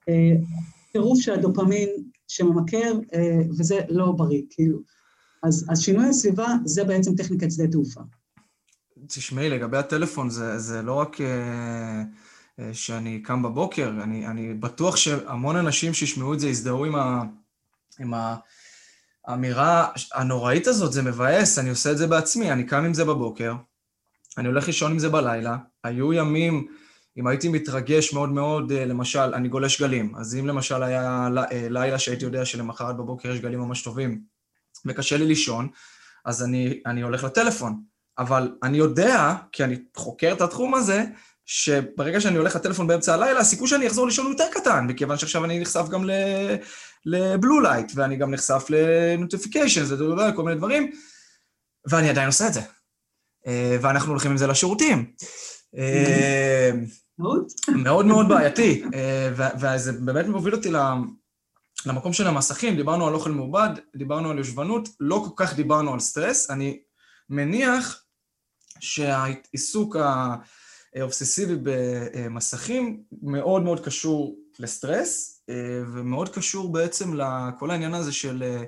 [0.08, 1.88] הטירוף של הדופמין
[2.28, 4.78] שממכר, אה, וזה לא בריא, כאילו.
[5.42, 8.00] אז, אז שינוי הסביבה זה בעצם טכניקת שדה תעופה.
[9.06, 14.96] תשמעי, לגבי הטלפון, זה, זה לא רק uh, uh, שאני קם בבוקר, אני, אני בטוח
[14.96, 16.94] שהמון אנשים שישמעו את זה יזדהו עם,
[18.00, 18.14] עם
[19.26, 23.52] האמירה הנוראית הזאת, זה מבאס, אני עושה את זה בעצמי, אני קם עם זה בבוקר,
[24.38, 26.66] אני הולך לישון עם זה בלילה, היו ימים,
[27.18, 31.54] אם הייתי מתרגש מאוד מאוד, uh, למשל, אני גולש גלים, אז אם למשל היה uh,
[31.70, 34.20] לילה שהייתי יודע שלמחרת בבוקר יש גלים ממש טובים,
[34.86, 35.68] וקשה לי לישון,
[36.24, 37.82] אז אני, אני הולך לטלפון.
[38.18, 41.04] אבל אני יודע, כי אני חוקר את התחום הזה,
[41.46, 45.44] שברגע שאני הולך לטלפון באמצע הלילה, הסיכוי שאני אחזור לישון הוא יותר קטן, מכיוון שעכשיו
[45.44, 46.04] אני נחשף גם
[47.06, 49.96] ל blue light, ואני גם נחשף ל notification, זה
[50.36, 50.90] כל מיני דברים,
[51.90, 52.60] ואני עדיין עושה את זה.
[53.46, 55.12] אה, ואנחנו הולכים עם זה לשירותים.
[55.76, 56.70] אה,
[57.78, 58.06] מאוד.
[58.06, 59.30] מאוד בעייתי, אה,
[59.60, 60.70] וזה באמת מוביל אותי
[61.86, 66.00] למקום של המסכים, דיברנו על אוכל מעובד, דיברנו על יושבנות, לא כל כך דיברנו על
[66.00, 66.80] סטרס, אני
[67.30, 68.02] מניח
[68.80, 69.96] שהעיסוק
[70.96, 75.35] האובססיבי במסכים מאוד מאוד קשור לסטרס,
[75.94, 78.62] ומאוד קשור בעצם לכל העניין הזה של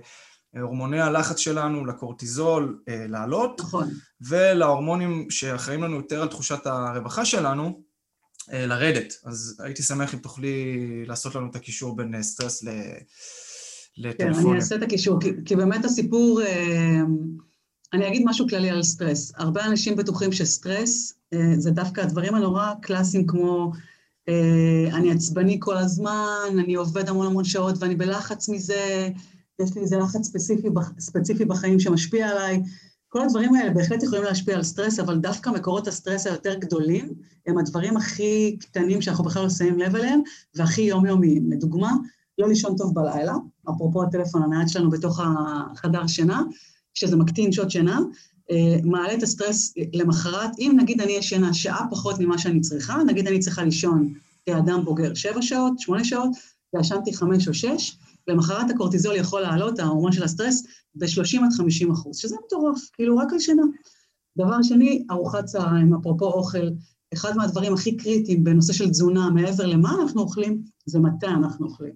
[0.61, 3.89] הורמוני הלחץ שלנו, לקורטיזול לעלות, נכון.
[4.21, 7.83] ולהורמונים שאחראים לנו יותר על תחושת הרווחה שלנו,
[8.53, 9.15] לרדת.
[9.25, 10.77] אז הייתי שמח אם תוכלי
[11.07, 12.65] לעשות לנו את הקישור בין סטרס
[13.97, 14.35] לטלפונים.
[14.35, 16.41] כן, אני אעשה את הקישור, כי, כי באמת הסיפור...
[17.93, 19.33] אני אגיד משהו כללי על סטרס.
[19.37, 23.81] הרבה אנשים בטוחים שסטרס אה, זה דווקא הדברים הנורא קלאסיים כמו אה,
[24.93, 29.09] אני עצבני כל הזמן, אני עובד המון המון שעות ואני בלחץ מזה,
[29.63, 30.69] יש לי איזה לחץ ספציפי,
[30.99, 32.63] ספציפי בחיים שמשפיע עליי.
[33.09, 37.15] כל הדברים האלה בהחלט יכולים להשפיע על סטרס, אבל דווקא מקורות הסטרס היותר גדולים
[37.47, 40.21] הם הדברים הכי קטנים שאנחנו בכלל לא שמים לב אליהם
[40.55, 41.53] והכי יומיומיים.
[41.53, 41.93] לדוגמה,
[42.39, 43.35] לא לישון טוב בלילה,
[43.71, 46.43] אפרופו הטלפון הנייד שלנו בתוך החדר שינה,
[46.95, 48.03] שזה מקטין שעות שינה, אה,
[48.85, 53.39] מעלה את הסטרס למחרת, אם נגיד אני ישנה שעה פחות ממה שאני צריכה, נגיד אני
[53.39, 54.15] צריכה לישון
[54.47, 56.31] כאדם בוגר שבע שעות, שמונה שעות,
[56.75, 62.17] וישנתי חמש או שש, למחרת הקורטיזול יכול לעלות, ההורמון של הסטרס, ב-30 עד 50 אחוז,
[62.17, 63.63] שזה מטורף, כאילו רק על שינה.
[64.39, 66.69] דבר שני, ארוחת צהריים, אפרופו אוכל,
[67.15, 71.93] אחד מהדברים הכי קריטיים בנושא של תזונה, מעבר למה אנחנו אוכלים, זה מתי אנחנו אוכלים.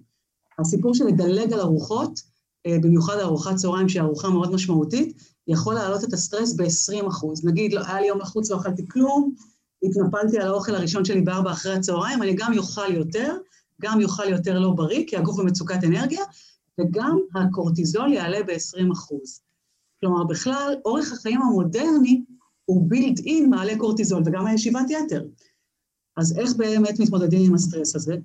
[0.59, 2.19] הסיפור של לדלג על ארוחות,
[2.65, 7.45] אה, במיוחד ארוחת צהריים שהיא ארוחה מאוד משמעותית, יכול להעלות את הסטרס ב-20 אחוז.
[7.45, 9.33] נגיד, לא, היה לי יום לחוץ, לא אכלתי כלום,
[9.83, 13.37] התנפלתי על האוכל הראשון שלי בארבע אחרי הצהריים, אני גם אוכל יותר,
[13.81, 16.23] גם אוכל יותר לא בריא, כי הגוף במצוקת אנרגיה,
[16.79, 19.41] וגם הקורטיזול יעלה ב-20 אחוז.
[19.99, 22.23] כלומר, בכלל, אורך החיים המודרני
[22.65, 25.25] הוא בילד אין מעלה קורטיזול, וגם הישיבת יתר.
[26.17, 28.15] אז איך באמת מתמודדים עם הסטרס הזה?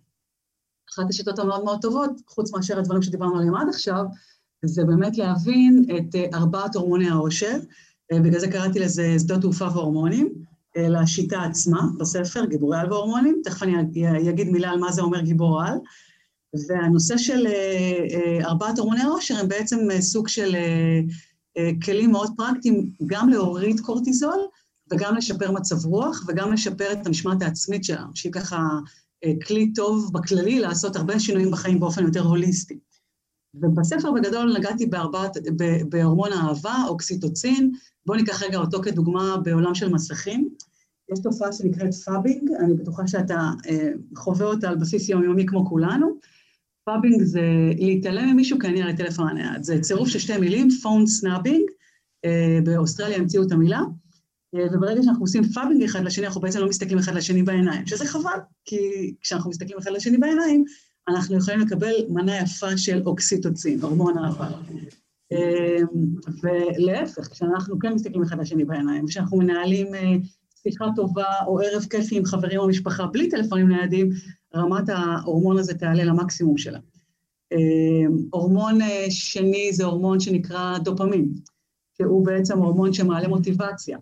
[0.94, 4.04] אחת השיטות המאוד מאוד טובות, חוץ מאשר הדברים שדיברנו עליהם עד עכשיו,
[4.64, 7.56] זה באמת להבין את אה, ארבעת הורמוני העושר,
[8.12, 10.32] אה, בגלל זה קראתי לזה שדות תעופה והורמונים,
[10.76, 15.20] אה, לשיטה עצמה בספר, גיבורי על והורמונים, תכף אני אגיד מילה על מה זה אומר
[15.20, 15.78] גיבור על.
[16.68, 17.46] והנושא של
[18.44, 20.56] ארבעת הורמוני העושר הם בעצם סוג של
[21.84, 24.38] כלים מאוד פרקטיים, גם להוריד קורטיזול
[24.92, 28.62] וגם לשפר מצב רוח וגם לשפר את המשמעת העצמית שלנו, שהיא ככה
[29.46, 32.78] כלי טוב בכללי לעשות הרבה שינויים בחיים באופן יותר הוליסטי.
[33.54, 35.36] ובספר בגדול נגעתי בארבעת,
[35.88, 37.72] בהורמון האהבה, אוקסיטוצין,
[38.06, 40.48] בואו ניקח רגע אותו כדוגמה בעולם של מסכים.
[41.12, 46.18] יש תופעה שנקראת phubbing, אני בטוחה שאתה אה, חווה אותה על בסיס יומיומי כמו כולנו.
[46.84, 47.42] phubbing זה
[47.78, 49.62] להתעלם ממישהו כי אני על הטלפון הנייד.
[49.62, 51.70] זה צירוף של שתי מילים, phone snubbing,
[52.64, 53.80] באוסטרליה המציאו את המילה,
[54.54, 58.06] אה, וברגע שאנחנו עושים phubbing אחד לשני, אנחנו בעצם לא מסתכלים אחד לשני בעיניים, שזה
[58.06, 60.64] חבל, כי כשאנחנו מסתכלים אחד לשני בעיניים,
[61.08, 64.48] אנחנו יכולים לקבל מנה יפה של אוקסיטוצין, הורמון אהבה.
[65.32, 65.78] אה,
[66.42, 70.14] ולהפך, כשאנחנו כן מסתכלים אחד לשני בעיניים, כשאנחנו מנהלים אה,
[70.62, 74.10] שיחה טובה או ערב כיפי עם חברים או משפחה בלי טלפונים ניידים,
[74.54, 76.78] רמת ההורמון הזה תעלה למקסימום שלה.
[78.30, 78.78] הורמון
[79.10, 81.32] שני זה הורמון שנקרא דופמין,
[81.96, 83.98] שהוא בעצם הורמון שמעלה מוטיבציה.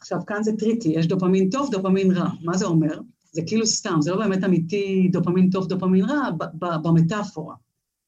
[0.00, 2.28] עכשיו, כאן זה tricky, יש דופמין טוב, דופמין רע.
[2.44, 2.98] מה זה אומר?
[3.32, 6.30] זה כאילו סתם, זה לא באמת אמיתי דופמין טוב, דופמין רע,
[6.82, 7.54] במטאפורה.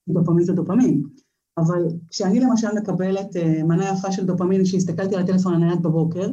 [0.09, 1.03] דופמין זה דופמין.
[1.59, 6.31] אבל כשאני למשל מקבלת אה, מנה יפה של דופמין, כשהסתכלתי על הטלפון הנייד בבוקר,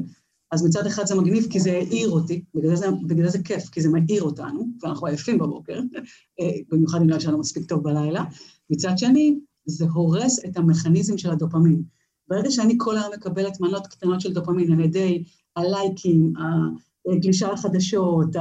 [0.52, 3.82] אז מצד אחד זה מגניב כי זה העיר אותי, בגלל זה, בגלל זה כיף, כי
[3.82, 5.80] זה מעיר אותנו, ואנחנו עייפים בבוקר,
[6.40, 8.24] אה, במיוחד אם לא ישנו מספיק טוב בלילה.
[8.70, 11.84] מצד שני, זה הורס את המכניזם של הדופמין.
[12.28, 15.24] ברגע שאני כל היום מקבלת מנות קטנות של דופמין על ידי
[15.56, 16.34] הלייקים,
[17.14, 18.36] הגלישה לחדשות,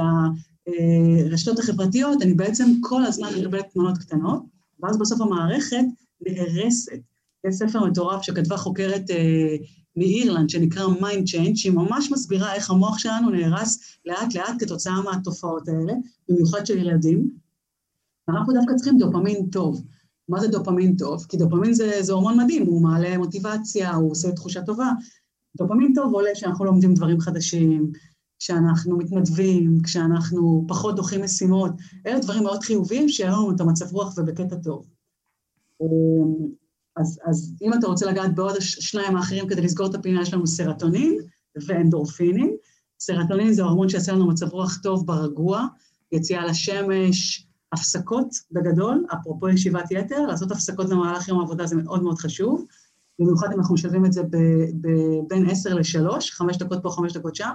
[1.25, 4.43] הרשתות החברתיות, אני בעצם כל הזמן מקבלת תמונות קטנות,
[4.83, 5.85] ואז בסוף המערכת
[6.21, 6.99] נהרסת.
[7.47, 9.55] יש ספר מטורף שכתבה חוקרת אה,
[9.95, 15.67] מאירלנד שנקרא Mind Change, שהיא ממש מסבירה איך המוח שלנו נהרס לאט לאט כתוצאה מהתופעות
[15.67, 15.93] האלה,
[16.29, 17.29] במיוחד של ילדים.
[18.27, 19.83] ואנחנו דווקא צריכים דופמין טוב.
[20.29, 21.25] מה זה דופמין טוב?
[21.29, 24.89] כי דופמין זה, זה הורמון מדהים, הוא מעלה מוטיבציה, הוא עושה תחושה טובה,
[25.57, 27.91] דופמין טוב עולה כשאנחנו לומדים דברים חדשים,
[28.39, 31.71] כשאנחנו מתנדבים, כשאנחנו פחות דוחים משימות.
[32.07, 34.85] אלה דברים מאוד חיוביים שיהיה לנו את המצב רוח ובקטע טוב.
[35.81, 35.87] אמ,
[36.95, 40.47] אז, אז אם אתה רוצה לגעת בעוד השניים האחרים כדי לסגור את הפינה, יש לנו
[40.47, 41.19] סרטונין
[41.67, 42.55] ואנדורפינים.
[42.99, 45.65] סרטונין זה הורמון שיעשה לנו מצב רוח טוב ברגוע,
[46.11, 52.17] יציאה לשמש, הפסקות בגדול, אפרופו ישיבת יתר, לעשות הפסקות במהלך יום העבודה זה מאוד מאוד
[52.17, 52.65] חשוב.
[53.19, 54.23] במיוחד אם אנחנו משלבים את זה
[55.27, 57.49] בין 10 ל-3, 5 דקות פה, 5 דקות שם,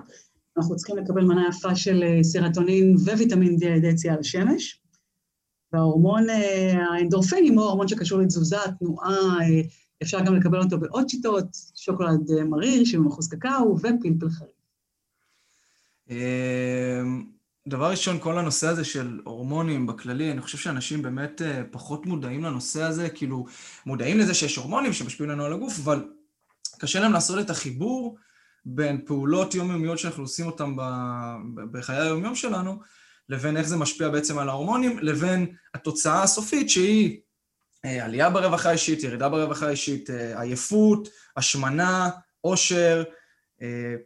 [0.56, 4.80] אנחנו צריכים לקבל מנה יפה של אה, סרטונין וויטמין D על יציאה לשמש.
[5.72, 9.60] וההורמון אה, האנדורפינים הוא הורמון שקשור לתזוזה, תנועה, אה,
[10.02, 11.44] אפשר גם לקבל אותו בעוד שיטות,
[11.76, 14.52] שוקולד מריר, 70% קקאו ופלפל חריף.
[17.68, 22.82] דבר ראשון, כל הנושא הזה של הורמונים בכללי, אני חושב שאנשים באמת פחות מודעים לנושא
[22.82, 23.46] הזה, כאילו,
[23.86, 26.04] מודעים לזה שיש הורמונים שמשפיעים לנו על הגוף, אבל
[26.78, 28.16] קשה להם לעשות את החיבור
[28.64, 30.74] בין פעולות יומיומיות שאנחנו עושים אותן
[31.72, 32.80] בחיי היומיום שלנו,
[33.28, 37.20] לבין איך זה משפיע בעצם על ההורמונים, לבין התוצאה הסופית שהיא
[37.84, 42.10] אה, עלייה ברווחה האישית, ירידה ברווחה האישית, אה, עייפות, השמנה,
[42.40, 43.04] עושר,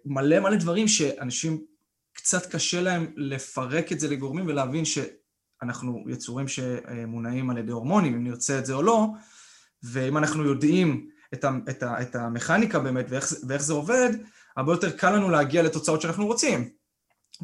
[0.04, 1.64] מלא מלא דברים שאנשים
[2.12, 8.24] קצת קשה להם לפרק את זה לגורמים ולהבין שאנחנו יצורים שמונעים על ידי הורמונים, אם
[8.24, 9.06] נרצה את זה או לא,
[9.82, 14.10] ואם אנחנו יודעים את, ה, את, ה, את המכניקה באמת ואיך, ואיך זה עובד,
[14.56, 16.68] הרבה יותר קל לנו להגיע לתוצאות שאנחנו רוצים.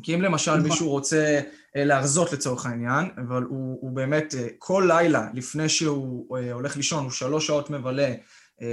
[0.02, 0.70] כי אם למשל נכון.
[0.70, 1.40] מישהו רוצה
[1.76, 6.76] אה, להרזות לצורך העניין, אבל הוא, הוא באמת אה, כל לילה לפני שהוא אה, הולך
[6.76, 8.14] לישון, הוא שלוש שעות מבלה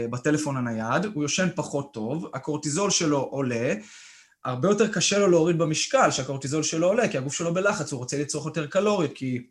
[0.10, 3.74] בטלפון הנייד, הוא יושן פחות טוב, הקורטיזול שלו עולה,
[4.46, 8.18] הרבה יותר קשה לו להוריד במשקל, שהקורטיזול שלו עולה, כי הגוף שלו בלחץ, הוא רוצה
[8.18, 9.48] לצרוך יותר קלוריות, כי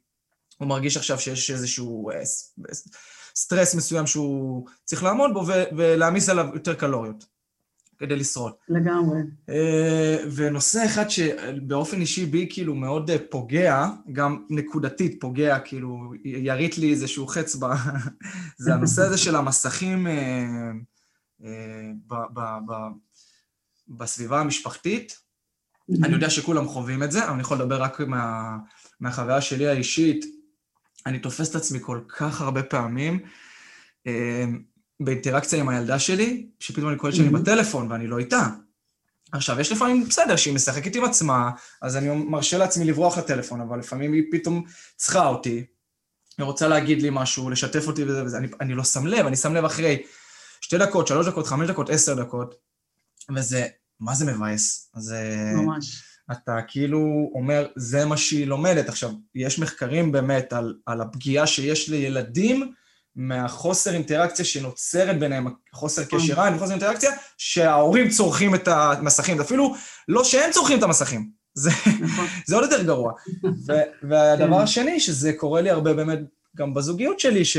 [0.59, 2.11] הוא מרגיש עכשיו שיש איזשהו
[3.37, 5.45] סטרס מסוים שהוא צריך לעמוד בו
[5.77, 7.25] ולהעמיס עליו יותר קלוריות
[7.99, 8.53] כדי לשרוד.
[8.69, 9.19] לגמרי.
[9.49, 16.79] אה, ונושא אחד שבאופן אישי בי כאילו מאוד אה, פוגע, גם נקודתית פוגע, כאילו ירית
[16.79, 17.65] לי איזשהו חץ ב...
[18.63, 20.07] זה הנושא הזה של המסכים
[22.07, 22.15] ב...
[22.33, 22.41] ב...
[22.67, 22.73] ב...
[23.89, 26.07] בסביבה המשפחתית, mm-hmm.
[26.07, 28.57] אני יודע שכולם חווים את זה, אבל אני יכול לדבר רק מה,
[29.01, 30.25] מהחוויה שלי האישית.
[31.07, 33.19] אני תופס את עצמי כל כך הרבה פעמים
[34.07, 34.45] אה,
[35.01, 37.33] באינטראקציה עם הילדה שלי, שפתאום אני קולט שאני mm-hmm.
[37.33, 38.49] בטלפון ואני לא איתה.
[39.33, 41.51] עכשיו, יש לפעמים, בסדר, שהיא משחקת עם עצמה,
[41.83, 44.65] אז אני מרשה לעצמי לברוח לטלפון, אבל לפעמים היא פתאום
[44.97, 45.65] צריכה אותי,
[46.39, 49.37] היא רוצה להגיד לי משהו, לשתף אותי וזה וזה, אני, אני לא שם לב, אני
[49.37, 50.03] שם לב אחרי
[50.61, 52.55] שתי דקות, שלוש דקות, חמש דקות, עשר דקות,
[53.37, 53.67] וזה,
[54.01, 54.91] מה זה מבאס?
[54.95, 55.15] אז...
[55.55, 56.03] ממש.
[56.33, 58.89] אתה כאילו אומר, זה מה שהיא לומדת.
[58.89, 62.73] עכשיו, יש מחקרים באמת על, על הפגיעה שיש לילדים
[63.19, 66.19] מהחוסר אינטראקציה שנוצרת ביניהם, חוסר נכון.
[66.19, 69.41] קשר עין וחוסר אינטראקציה, שההורים צורכים את המסכים.
[69.41, 69.75] אפילו
[70.09, 72.27] לא שהם צורכים את המסכים, זה, נכון.
[72.47, 73.13] זה עוד יותר גרוע.
[74.03, 74.63] והדבר כן.
[74.63, 76.19] השני, שזה קורה לי הרבה באמת
[76.57, 77.57] גם בזוגיות שלי, ש...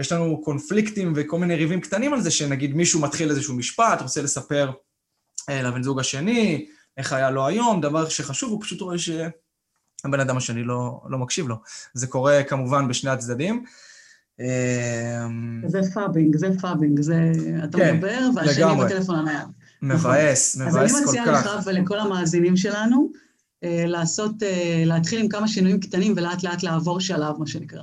[0.00, 4.22] יש לנו קונפליקטים וכל מיני ריבים קטנים על זה, שנגיד מישהו מתחיל איזשהו משפט, רוצה
[4.22, 4.70] לספר
[5.48, 6.66] אה, לבן זוג השני,
[6.96, 9.10] איך היה לו היום, דבר שחשוב, הוא פשוט רואה ש...
[10.04, 11.56] הבן אדם השני לא, לא מקשיב לו.
[11.94, 13.64] זה קורה כמובן בשני הצדדים.
[15.66, 17.32] זה phubbing, זה phubbing, זה...
[17.64, 18.64] אתה כן, מדבר והשני.
[18.84, 19.48] בטלפון הנייד.
[19.82, 20.80] מבאס, נכון.
[20.80, 21.08] מבאס כל כך.
[21.08, 23.10] אז אני מציעה לך ולכל המאזינים שלנו,
[23.64, 27.82] אה, לעשות, אה, להתחיל עם כמה שינויים קטנים ולאט לאט לעבור שלב, מה שנקרא.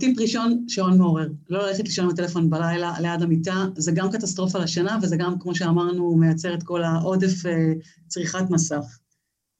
[0.00, 1.28] טיפ ראשון, שעון מעורר.
[1.48, 5.54] לא ללכת לישון עם הטלפון בלילה ליד המיטה, זה גם קטסטרופה לשינה, וזה גם, כמו
[5.54, 7.72] שאמרנו, מייצר את כל העודף אה,
[8.06, 8.98] צריכת מסך.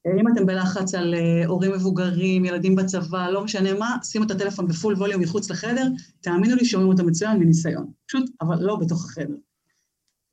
[0.07, 1.15] אם אתם בלחץ על
[1.47, 5.87] הורים מבוגרים, ילדים בצבא, לא משנה מה, שימו את הטלפון בפול ווליום מחוץ לחדר,
[6.21, 7.91] תאמינו לי, שומעים אותו מצוין מניסיון.
[8.07, 9.35] פשוט, אבל לא בתוך החדר.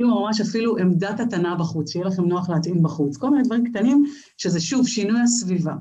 [0.02, 3.16] שימו ממש אפילו עמדת התנה בחוץ, שיהיה לכם נוח להטעין בחוץ.
[3.16, 4.04] כל מיני דברים קטנים,
[4.36, 5.74] שזה שוב שינוי הסביבה.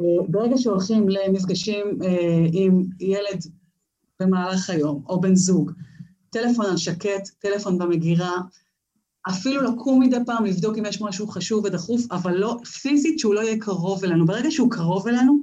[0.00, 3.42] אה, ברגע שהולכים למפגשים אה, עם ילד
[4.20, 5.72] במהלך היום, או בן זוג,
[6.30, 8.36] טלפון על שקט, טלפון במגירה,
[9.28, 13.40] אפילו לקום מדי פעם, לבדוק אם יש משהו חשוב ודחוף, אבל לא, פיזית שהוא לא
[13.40, 14.26] יהיה קרוב אלינו.
[14.26, 15.38] ברגע שהוא קרוב אלינו,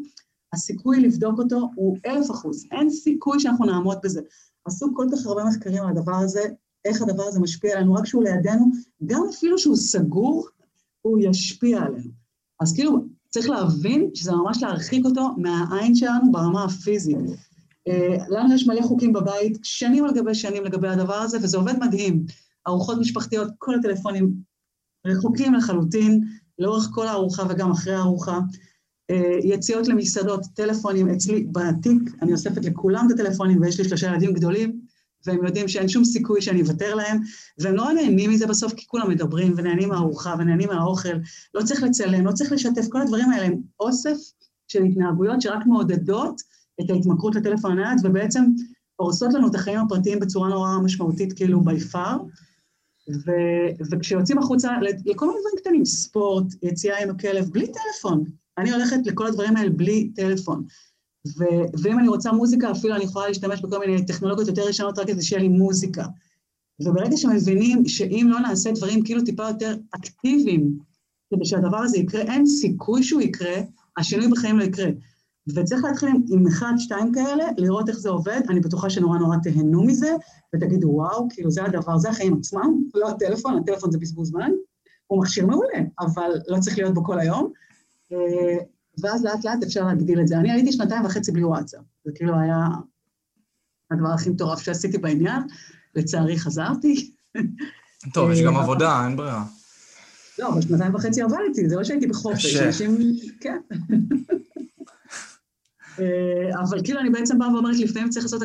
[0.53, 2.65] הסיכוי לבדוק אותו הוא אלף אחוז.
[2.71, 4.21] אין סיכוי שאנחנו נעמוד בזה.
[4.65, 6.41] עשו כל כך הרבה מחקרים על הדבר הזה,
[6.85, 8.65] איך הדבר הזה משפיע עלינו, רק כשהוא לידינו,
[9.05, 10.47] גם אפילו שהוא סגור,
[11.01, 12.11] הוא ישפיע עלינו.
[12.61, 17.17] אז כאילו, צריך להבין שזה ממש להרחיק אותו מהעין שלנו ברמה הפיזית.
[17.87, 21.79] אה, לנו יש מלא חוקים בבית, שנים על גבי שנים לגבי הדבר הזה, וזה עובד
[21.79, 22.25] מדהים.
[22.67, 24.33] ארוחות משפחתיות, כל הטלפונים
[25.07, 26.21] רחוקים לחלוטין,
[26.59, 28.39] לאורך כל הארוחה וגם אחרי הארוחה.
[29.11, 34.33] אה, יציאות למסעדות, טלפונים אצלי בתיק, אני אוספת לכולם את הטלפונים ויש לי שלושה ילדים
[34.33, 34.79] גדולים,
[35.25, 37.19] והם יודעים שאין שום סיכוי שאני אוותר להם,
[37.59, 41.17] והם נורא נהנים מזה בסוף, כי כולם מדברים ונהנים מהארוחה ונהנים מהאוכל,
[41.53, 44.17] לא צריך לצלם, לא צריך לשתף, כל הדברים האלה הם אוסף
[44.67, 46.41] של התנהגויות שרק מעודדות
[46.81, 48.43] את ההתמכרות לטלפון הנייד, ובעצם
[48.95, 52.17] הורסות לנו את החיים הפרטיים בצורה נורא משמעותית, כאילו by far.
[53.09, 53.31] ו,
[53.91, 54.71] וכשיוצאים החוצה
[55.05, 58.23] לכל מיני דברים קטנים, ספורט, יציאה עם הכלב, בלי טלפון.
[58.57, 60.63] אני הולכת לכל הדברים האלה בלי טלפון.
[61.27, 61.43] ו,
[61.83, 65.21] ואם אני רוצה מוזיקה, אפילו אני יכולה להשתמש בכל מיני טכנולוגיות יותר ישנות רק כדי
[65.21, 66.05] שיהיה לי מוזיקה.
[66.79, 70.77] וברגע שמבינים שאם לא נעשה דברים כאילו טיפה יותר אקטיביים,
[71.33, 73.55] כדי שהדבר הזה יקרה, אין סיכוי שהוא יקרה,
[73.97, 74.89] השינוי בחיים לא יקרה.
[75.55, 79.83] וצריך להתחיל עם אחד, שתיים כאלה, לראות איך זה עובד, אני בטוחה שנורא נורא תהנו
[79.83, 80.11] מזה,
[80.55, 84.51] ותגידו, וואו, כאילו זה הדבר, זה החיים עצמם, לא הטלפון, הטלפון זה בזבוז זמן,
[85.07, 87.51] הוא מכשיר מעולה, אבל לא צריך להיות בו כל היום.
[88.11, 88.57] אה,
[89.01, 90.37] ואז לאט לאט אפשר להגדיל את זה.
[90.37, 92.67] אני הייתי שנתיים וחצי בלי וואטסאפ, זה כאילו היה
[93.91, 95.41] הדבר הכי מטורף שעשיתי בעניין,
[95.95, 97.11] לצערי חזרתי.
[98.13, 99.43] טוב, יש גם אה, עבודה, אין ברירה.
[100.39, 102.97] לא, אבל שנתיים וחצי עבדתי, זה לא שהייתי בחופש, אנשים...
[103.41, 103.57] כן.
[106.01, 108.41] אה, אבל כאילו אני בעצם באה ואומרת, לפעמים צריך לעשות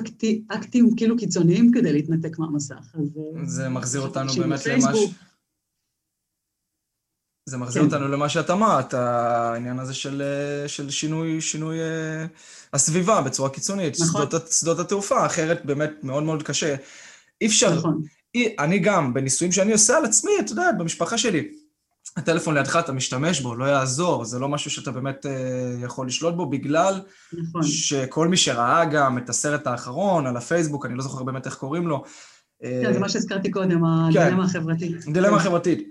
[0.48, 2.94] אקטים כאילו קיצוניים כדי להתנתק מהמסך.
[2.96, 3.00] אה,
[3.44, 4.98] זה מחזיר אותנו באמת למה ש...
[7.48, 7.88] זה מחזיר כן.
[7.88, 10.22] אותנו למה שאת אמרת, העניין הזה של,
[10.66, 11.76] של שינוי, שינוי
[12.72, 13.96] הסביבה בצורה קיצונית.
[14.00, 14.26] נכון.
[14.26, 16.76] שדות, שדות התעופה, אחרת באמת מאוד מאוד קשה.
[17.40, 18.02] אי אפשר, נכון.
[18.34, 21.52] אי, אני גם, בניסויים שאני עושה על עצמי, את יודעת, במשפחה שלי,
[22.16, 26.34] הטלפון לידך, אתה משתמש בו, לא יעזור, זה לא משהו שאתה באמת אה, יכול לשלוט
[26.34, 27.00] בו, בגלל
[27.32, 27.62] נכון.
[27.62, 31.88] שכל מי שראה גם את הסרט האחרון על הפייסבוק, אני לא זוכר באמת איך קוראים
[31.88, 32.04] לו.
[32.62, 33.84] כן, זה מה שהזכרתי קודם.
[33.84, 35.08] הדילמה כן, החברתית.
[35.08, 35.84] הדילמה כן.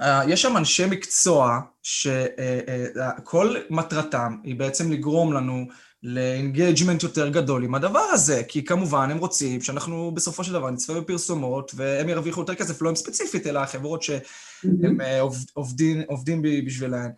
[0.00, 5.66] אה, יש שם אנשי מקצוע שכל אה, אה, מטרתם היא בעצם לגרום לנו
[6.02, 10.70] ל engagement יותר גדול עם הדבר הזה, כי כמובן הם רוצים שאנחנו בסופו של דבר
[10.70, 14.20] נצפה בפרסומות והם ירוויחו יותר כסף, לא הם ספציפית, אלא החברות שהם
[14.64, 15.50] ממ-הממ.
[15.52, 17.10] עובדים, עובדים בשבילהם.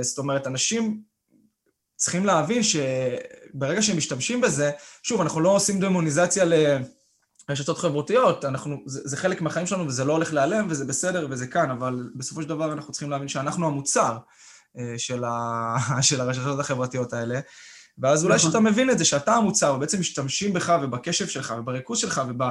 [0.00, 1.00] זאת אומרת, אנשים
[1.96, 4.70] צריכים להבין שברגע שהם משתמשים בזה,
[5.02, 6.44] שוב, אנחנו לא עושים דמוניזציה
[7.48, 11.46] לרשתות חברותיות, אנחנו, זה, זה חלק מהחיים שלנו וזה לא הולך להיעלם וזה בסדר וזה
[11.46, 14.18] כאן, אבל בסופו של דבר אנחנו צריכים להבין שאנחנו המוצר.
[14.78, 15.76] אה, של, ה...
[16.08, 17.40] של הרשתות החברתיות האלה.
[17.98, 18.66] ואז אולי כשאתה נכון.
[18.66, 22.42] מבין את זה, שאתה המוצר, ובעצם משתמשים בך ובקשב שלך ובריכוז שלך וב...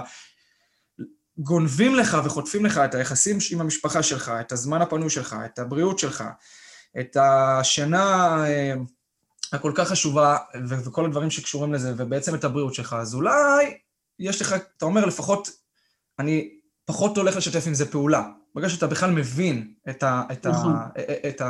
[1.38, 6.00] גונבים לך וחוטפים לך את היחסים עם המשפחה שלך, את הזמן הפנוי שלך, את הבריאות
[6.00, 6.24] שלך,
[7.00, 8.74] את השינה אה,
[9.54, 10.38] הכל כך חשובה
[10.68, 13.78] וכל הדברים שקשורים לזה, ובעצם את הבריאות שלך, אז אולי
[14.20, 15.50] יש לך, אתה אומר לפחות,
[16.20, 16.50] אני
[16.86, 18.28] פחות הולך לשתף עם זה פעולה.
[18.56, 20.74] ברגע שאתה בכלל מבין את, ה, את, נכון.
[20.74, 20.90] ה,
[21.30, 21.42] את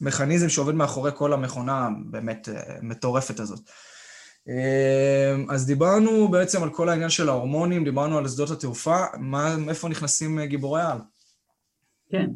[0.00, 3.60] המכניזם שעובד מאחורי כל המכונה באמת אה, מטורפת הזאת.
[4.48, 9.88] אה, אז דיברנו בעצם על כל העניין של ההורמונים, דיברנו על שדות התעופה, מה, איפה
[9.88, 10.98] נכנסים אה, גיבורי על?
[12.10, 12.26] כן,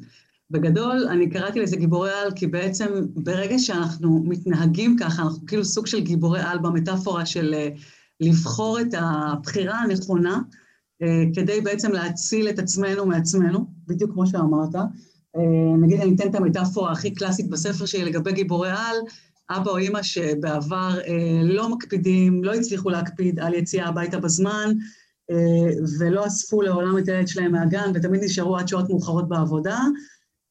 [0.51, 5.87] בגדול אני קראתי לזה גיבורי על כי בעצם ברגע שאנחנו מתנהגים ככה, אנחנו כאילו סוג
[5.87, 7.55] של גיבורי על במטאפורה של
[8.21, 10.41] לבחור את הבחירה הנכונה,
[11.35, 14.75] כדי בעצם להציל את עצמנו מעצמנו, בדיוק כמו שאמרת.
[15.83, 18.97] נגיד אני אתן את המטאפורה הכי קלאסית בספר שלי לגבי גיבורי על,
[19.51, 20.99] אבא או אימא שבעבר
[21.43, 24.73] לא מקפידים, לא הצליחו להקפיד על יציאה הביתה בזמן,
[25.99, 29.79] ולא אספו לעולם את הילד שלהם מהגן, ותמיד נשארו עד שעות מאוחרות בעבודה.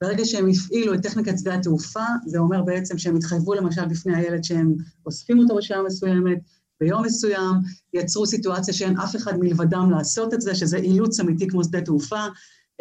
[0.01, 4.43] ברגע שהם הפעילו את טכניקת שדה התעופה, זה אומר בעצם שהם התחייבו למשל בפני הילד
[4.43, 6.37] שהם אוספים אותו בשעה מסוימת,
[6.83, 7.55] ביום מסוים,
[7.93, 12.25] יצרו סיטואציה שאין אף אחד מלבדם לעשות את זה, שזה אילוץ אמיתי כמו שדה תעופה.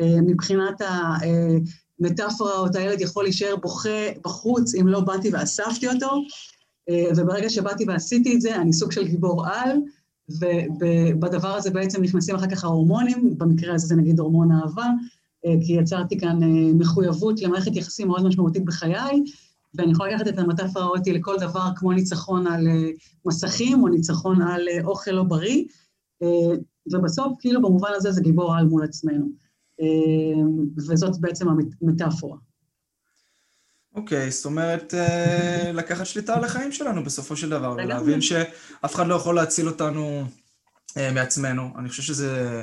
[0.00, 0.80] מבחינת
[2.00, 6.11] המטאפורה, אותו הילד יכול להישאר בוכה בחוץ אם לא באתי ואספתי אותו,
[7.16, 9.70] וברגע שבאתי ועשיתי את זה, אני סוג של גיבור על,
[10.28, 14.86] ובדבר הזה בעצם נכנסים אחר כך ההורמונים, במקרה הזה זה נגיד הורמון אהבה,
[15.66, 16.38] כי יצרתי כאן
[16.78, 19.22] מחויבות למערכת יחסים מאוד משמעותית בחיי,
[19.75, 22.66] ואני יכולה לקחת את המטאפורה אותי לכל דבר כמו ניצחון על
[23.25, 25.64] מסכים, או ניצחון על אוכל לא בריא,
[26.93, 29.27] ובסוף, כאילו במובן הזה זה גיבור על מול עצמנו.
[30.77, 31.47] וזאת בעצם
[31.83, 32.39] המטאפורה.
[33.95, 34.95] אוקיי, זאת אומרת,
[35.75, 40.25] לקחת שליטה על החיים שלנו בסופו של דבר, ולהבין שאף אחד לא יכול להציל אותנו
[40.97, 41.70] מעצמנו.
[41.79, 42.62] אני חושב שזה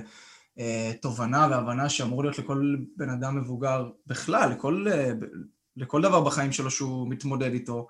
[1.02, 4.86] תובנה והבנה שאמור להיות לכל בן אדם מבוגר בכלל, לכל,
[5.78, 7.88] לכל דבר בחיים שלו שהוא מתמודד איתו.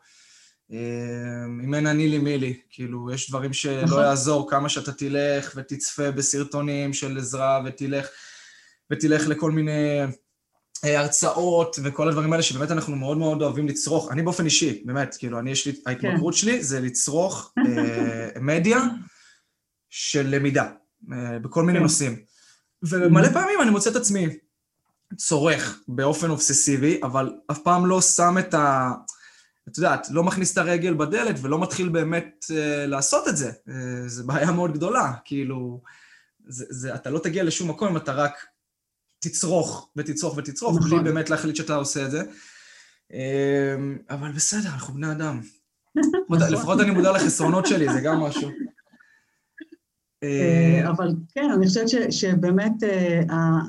[1.63, 6.11] אם אין אני לי מי לי, כאילו, יש דברים שלא יעזור כמה שאתה תלך ותצפה
[6.11, 8.07] בסרטונים של עזרה ותלך,
[8.91, 9.99] ותלך לכל מיני
[10.83, 14.11] הרצאות וכל הדברים האלה שבאמת אנחנו מאוד מאוד אוהבים לצרוך.
[14.11, 17.53] אני באופן אישי, באמת, כאילו, אני יש לי, ההתמכרות שלי זה לצרוך
[18.41, 18.79] מדיה
[19.89, 20.69] של למידה,
[21.41, 22.23] בכל מיני נושאים.
[22.83, 24.27] ומלא פעמים אני מוצא את עצמי
[25.17, 28.91] צורך באופן אובססיבי, אבל אף פעם לא שם את ה...
[29.67, 32.53] את יודעת, לא מכניס את הרגל בדלת ולא מתחיל באמת uh,
[32.87, 33.49] לעשות את זה.
[33.49, 33.71] Uh,
[34.07, 35.81] זו בעיה מאוד גדולה, כאילו,
[36.47, 38.45] זה, זה, אתה לא תגיע לשום מקום אם אתה רק
[39.19, 40.89] תצרוך ותצרוך ותצרוך, נכון.
[40.89, 42.21] בלי באמת להחליט שאתה עושה את זה.
[43.11, 43.15] Uh,
[44.09, 45.41] אבל בסדר, אנחנו בני אדם.
[46.51, 48.49] לפחות אני מודע לחסרונות שלי, זה גם משהו.
[50.89, 52.73] אבל כן, אני חושבת שבאמת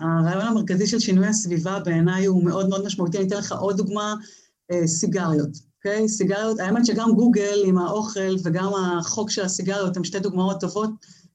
[0.00, 3.18] הרעיון המרכזי של שינוי הסביבה בעיניי הוא מאוד מאוד משמעותי.
[3.18, 4.14] אני אתן לך עוד דוגמה,
[4.86, 5.70] סיגריות.
[5.84, 6.08] אוקיי?
[6.08, 10.90] סיגריות, האמת שגם גוגל עם האוכל וגם החוק של הסיגריות הם שתי דוגמאות טובות,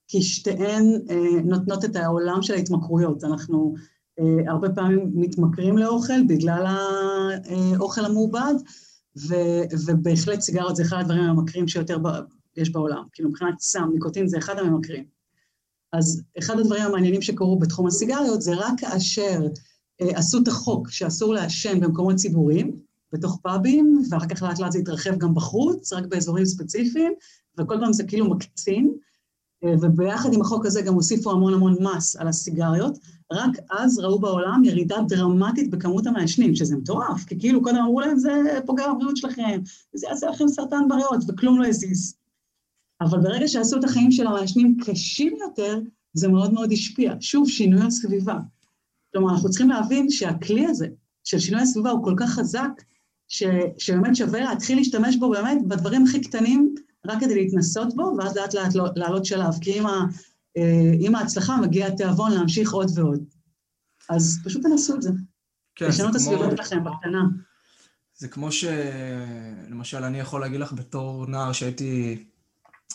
[0.07, 3.23] כי שתיהן אה, נותנות את העולם של ההתמכרויות.
[3.23, 3.73] אנחנו
[4.19, 8.53] אה, הרבה פעמים מתמכרים לאוכל בגלל האוכל המעובד,
[9.85, 11.97] ובהחלט סיגריות זה אחד הדברים הממכרים שיותר
[12.57, 13.03] יש בעולם.
[13.13, 15.05] כאילו מבחינת סם, ניקוטין זה אחד הממכרים.
[15.93, 19.41] אז אחד הדברים המעניינים שקרו בתחום הסיגריות זה רק כאשר
[20.01, 22.79] אה, עשו את החוק שאסור לעשן במקומות ציבוריים,
[23.13, 27.13] בתוך פאבים, ואחר כך לאט לאט זה התרחב גם בחוץ, רק באזורים ספציפיים,
[27.59, 28.93] וכל פעם זה כאילו מקצין,
[29.65, 32.97] וביחד עם החוק הזה גם הוסיפו המון המון מס על הסיגריות,
[33.31, 38.19] רק אז ראו בעולם ירידה דרמטית בכמות המעשנים, שזה מטורף, כי כאילו קודם אמרו להם,
[38.19, 39.61] זה פוגע בבריאות שלכם,
[39.93, 42.15] זה יעשה לכם סרטן בריאות, וכלום לא הזיז.
[43.01, 45.79] אבל ברגע שעשו את החיים של המעשנים קשים יותר,
[46.13, 47.13] זה מאוד מאוד השפיע.
[47.19, 48.37] שוב, שינוי הסביבה.
[49.13, 50.87] כלומר, אנחנו צריכים להבין שהכלי הזה
[51.23, 52.71] של שינוי הסביבה הוא כל כך חזק,
[53.27, 53.43] ש,
[53.77, 56.75] שבאמת שווה להתחיל להשתמש בו באמת בדברים הכי קטנים,
[57.05, 60.05] רק כדי להתנסות בו, ואז לאט לאט לא, לעלות שלב, כי עם, ה,
[60.99, 63.23] עם ההצלחה מגיע התיאבון להמשיך עוד ועוד.
[64.09, 65.09] אז פשוט תנסו את זה.
[65.75, 67.23] כן, לשנות את הסביבות שלכם בקטנה.
[68.15, 72.23] זה כמו שלמשל אני יכול להגיד לך בתור נער שהייתי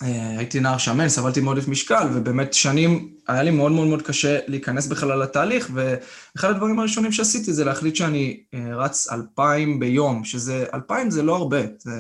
[0.01, 4.86] הייתי נער שמן, סבלתי מעודף משקל, ובאמת שנים היה לי מאוד מאוד מאוד קשה להיכנס
[4.86, 11.22] בכלל לתהליך, ואחד הדברים הראשונים שעשיתי זה להחליט שאני רץ אלפיים ביום, שזה, אלפיים זה
[11.22, 11.93] לא הרבה, זה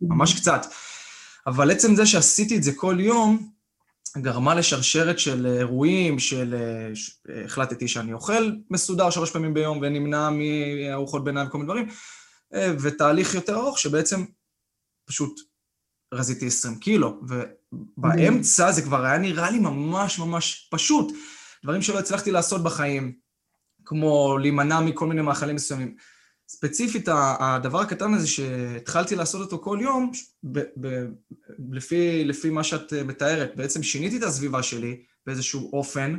[0.00, 0.66] ממש קצת.
[1.46, 3.48] אבל עצם זה שעשיתי את זה כל יום,
[4.18, 6.54] גרמה לשרשרת של אירועים, של...
[7.44, 11.88] החלטתי שאני אוכל מסודר שלוש פעמים ביום ונמנע מארוחות ביניים וכל מיני דברים,
[12.80, 14.24] ותהליך יותר ארוך שבעצם
[15.04, 15.40] פשוט
[16.14, 21.12] רזיתי 20 קילו, ובאמצע זה כבר היה נראה לי ממש ממש פשוט.
[21.62, 23.12] דברים שלא הצלחתי לעשות בחיים,
[23.84, 25.94] כמו להימנע מכל מיני מאכלים מסוימים.
[26.48, 27.08] ספציפית,
[27.40, 30.12] הדבר הקטן הזה שהתחלתי לעשות אותו כל יום,
[30.44, 31.06] ב- ב-
[31.72, 36.16] לפי, לפי מה שאת מתארת, בעצם שיניתי את הסביבה שלי באיזשהו אופן,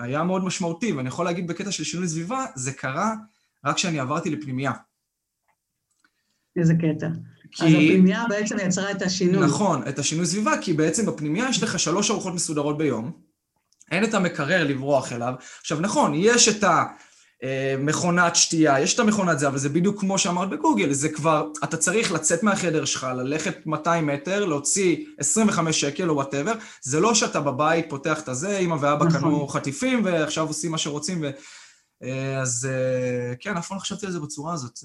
[0.00, 3.14] היה מאוד משמעותי, ואני יכול להגיד בקטע של שינוי סביבה, זה קרה
[3.64, 4.72] רק כשאני עברתי לפנימייה.
[6.56, 7.06] איזה קטע.
[7.52, 7.64] כי...
[7.66, 9.46] אז הפנימייה בעצם יצרה את השינוי.
[9.46, 13.12] נכון, את השינוי סביבה, כי בעצם בפנימייה יש לך שלוש ארוחות מסודרות ביום,
[13.90, 15.34] אין את המקרר לברוח אליו.
[15.60, 16.64] עכשיו נכון, יש את
[17.42, 21.76] המכונת שתייה, יש את המכונת זה, אבל זה בדיוק כמו שאמרת בגוגל, זה כבר, אתה
[21.76, 27.40] צריך לצאת מהחדר שלך, ללכת 200 מטר, להוציא 25 שקל או וואטאבר, זה לא שאתה
[27.40, 29.20] בבית פותח את הזה, אמא ואבא נכון.
[29.20, 31.30] קנו חטיפים ועכשיו עושים מה שרוצים ו...
[32.02, 34.78] אה, אז אה, כן, אף פעם לא חשבתי על זה בצורה הזאת.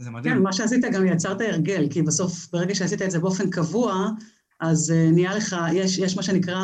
[0.00, 0.34] זה, מדהים.
[0.34, 4.10] כן, מה שעשית גם יצרת הרגל, כי בסוף, ברגע שעשית את זה באופן קבוע,
[4.60, 6.60] אז uh, נהיה לך, יש, יש מה שנקרא,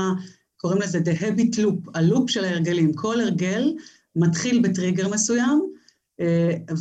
[0.57, 2.95] קוראים לזה The Habit Loop, הלופ של ההרגלים.
[2.95, 3.75] כל הרגל
[4.17, 5.73] מתחיל בטריגר מסוים,
[6.21, 6.25] uh,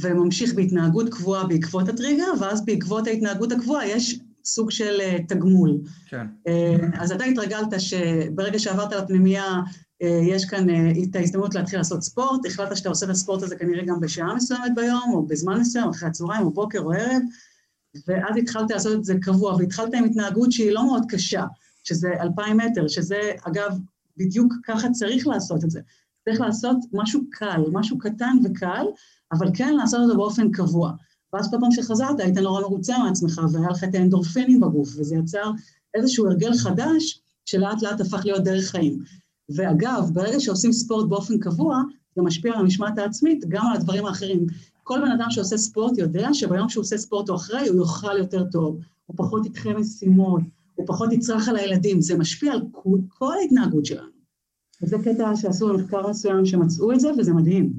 [0.01, 5.77] וממשיך בהתנהגות קבועה בעקבות הטריגר, ואז בעקבות ההתנהגות הקבועה יש סוג של uh, תגמול.
[6.07, 6.27] כן.
[6.99, 9.61] אז אתה התרגלת שברגע שעברת לפנימייה, אה,
[10.01, 13.85] יש כאן אה, את ההזדמנות להתחיל לעשות ספורט, החלטת שאתה עושה את הספורט הזה כנראה
[13.85, 17.21] גם בשעה מסוימת ביום, או בזמן מסוים, אחרי הצהריים, או בוקר, או ערב,
[18.07, 21.43] ואז התחלת לעשות את זה קבוע, והתחלת עם התנהגות שהיא לא מאוד קשה,
[21.83, 23.79] שזה אלפיים מטר, שזה, אגב,
[24.17, 25.79] בדיוק ככה צריך לעשות את זה.
[26.25, 28.85] צריך לעשות משהו קל, משהו קטן וקל,
[29.31, 30.91] אבל כן לעשות זה באופן קבוע.
[31.33, 35.51] ואז כל פעם שחזרת היית נורא מרוצה מעצמך, והיה לך את האנדורפינים בגוף, וזה יצר
[35.93, 38.99] איזשהו הרגל חדש, שלאט לאט הפך להיות דרך חיים.
[39.49, 41.81] ואגב, ברגע שעושים ספורט באופן קבוע,
[42.15, 44.45] זה משפיע על המשמעת העצמית, גם על הדברים האחרים.
[44.83, 48.43] כל בן אדם שעושה ספורט יודע שביום שהוא עושה ספורט או אחרי, הוא יאכל יותר
[48.51, 50.41] טוב, הוא פחות ידחה משימות,
[50.75, 54.15] הוא פחות יצרח על הילדים, זה משפיע על כל, כל ההתנהגות שלנו.
[54.81, 57.73] וזה קטע שעשו במחקר מסוים שמצאו את זה, וזה מדהים.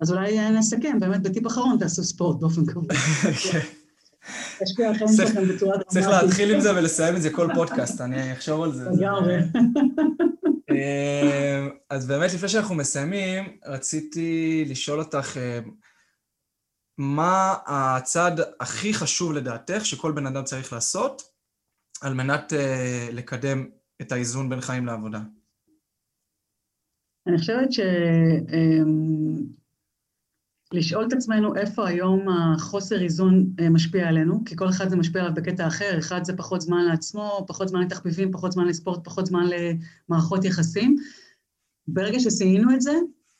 [0.00, 2.94] אז אולי נסכם, באמת בטיפ אחרון תעשו ספורט באופן קבוע.
[3.52, 3.60] כן.
[5.88, 8.90] צריך להתחיל עם זה ולסיים את זה כל פודקאסט, אני אחשוב על זה.
[8.90, 9.36] לגמרי.
[10.70, 15.60] אה, אז באמת לפני שאנחנו מסיימים, רציתי לשאול אותך אה,
[16.98, 21.22] מה הצעד הכי חשוב לדעתך שכל בן אדם צריך לעשות
[22.02, 23.70] על מנת אה, לקדם
[24.02, 25.20] את האיזון בין חיים לעבודה?
[27.26, 27.80] אני חושבת ש...
[30.72, 35.22] לשאול את עצמנו איפה היום החוסר איזון אה, משפיע עלינו, כי כל אחד זה משפיע
[35.22, 39.26] עליו בקטע אחר, אחד זה פחות זמן לעצמו, פחות זמן לתחביבים, פחות זמן לספורט, פחות
[39.26, 40.96] זמן למערכות יחסים.
[41.88, 42.92] ברגע שסיינו את זה,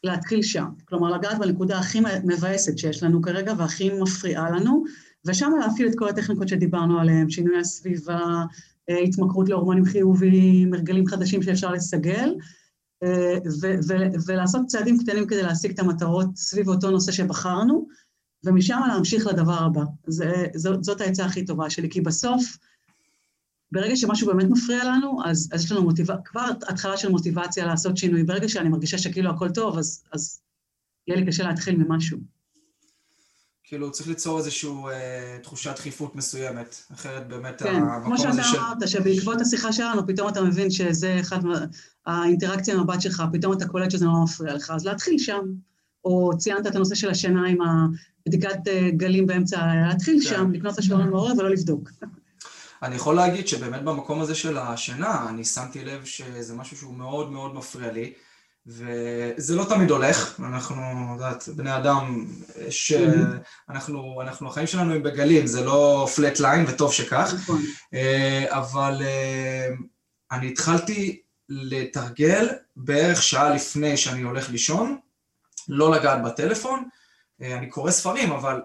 [0.05, 0.67] להתחיל שם.
[0.85, 4.85] כלומר, לגעת בנקודה הכי מבאסת שיש לנו כרגע והכי מפריעה לנו,
[5.27, 8.45] ושם להפעיל את כל הטכניקות שדיברנו עליהן, שינוי הסביבה,
[8.91, 12.35] אה, התמכרות להורמונים חיוביים, הרגלים חדשים שאפשר לסגל,
[14.27, 17.89] ולעשות צעדים קטנים כדי להשיג את המטרות סביב אותו נושא שבחרנו,
[18.45, 19.83] ומשם להמשיך לדבר הבא.
[20.07, 22.59] זה, זאת, העצה הכי טובה שלי, כי בסוף,
[23.73, 25.91] ברגע שמשהו באמת מפריע לנו, אז, אז יש לנו
[26.25, 28.23] כבר התחלה של מוטיבציה לעשות שינוי.
[28.23, 30.41] ברגע שאני מרגישה שכאילו הכל טוב, אז
[31.07, 32.19] יהיה לי קשה להתחיל ממשהו.
[33.71, 38.29] כאילו צריך ליצור איזושהי אה, תחושת דחיפות מסוימת, אחרת באמת כן, המקום הזה של...
[38.29, 41.39] כן, כמו שאתה אמרת, שבעקבות השיחה שלנו פתאום אתה מבין שזה אחד,
[42.07, 45.41] האינטראקציה עם הבת שלך, פתאום אתה קולט שזה לא מפריע לך, אז להתחיל שם.
[46.05, 47.59] או ציינת את הנושא של השינה עם
[48.27, 49.59] הבדיקת אה, גלים באמצע,
[49.89, 50.29] להתחיל כן.
[50.29, 51.91] שם, לקנות את השעון מעורר ולא לבדוק.
[52.83, 57.31] אני יכול להגיד שבאמת במקום הזה של השינה, אני שמתי לב שזה משהו שהוא מאוד
[57.31, 58.13] מאוד מפריע לי.
[58.71, 62.27] וזה לא תמיד הולך, אנחנו, יודעת, בני אדם,
[62.71, 67.63] שאנחנו, אנחנו, החיים שלנו הם בגלים, זה לא פלט ליין, וטוב שכך, נכון.
[67.95, 69.69] אה, אבל אה,
[70.33, 74.99] אני התחלתי לתרגל בערך שעה לפני שאני הולך לישון,
[75.69, 76.89] לא לגעת בטלפון,
[77.43, 78.61] אה, אני קורא ספרים, אבל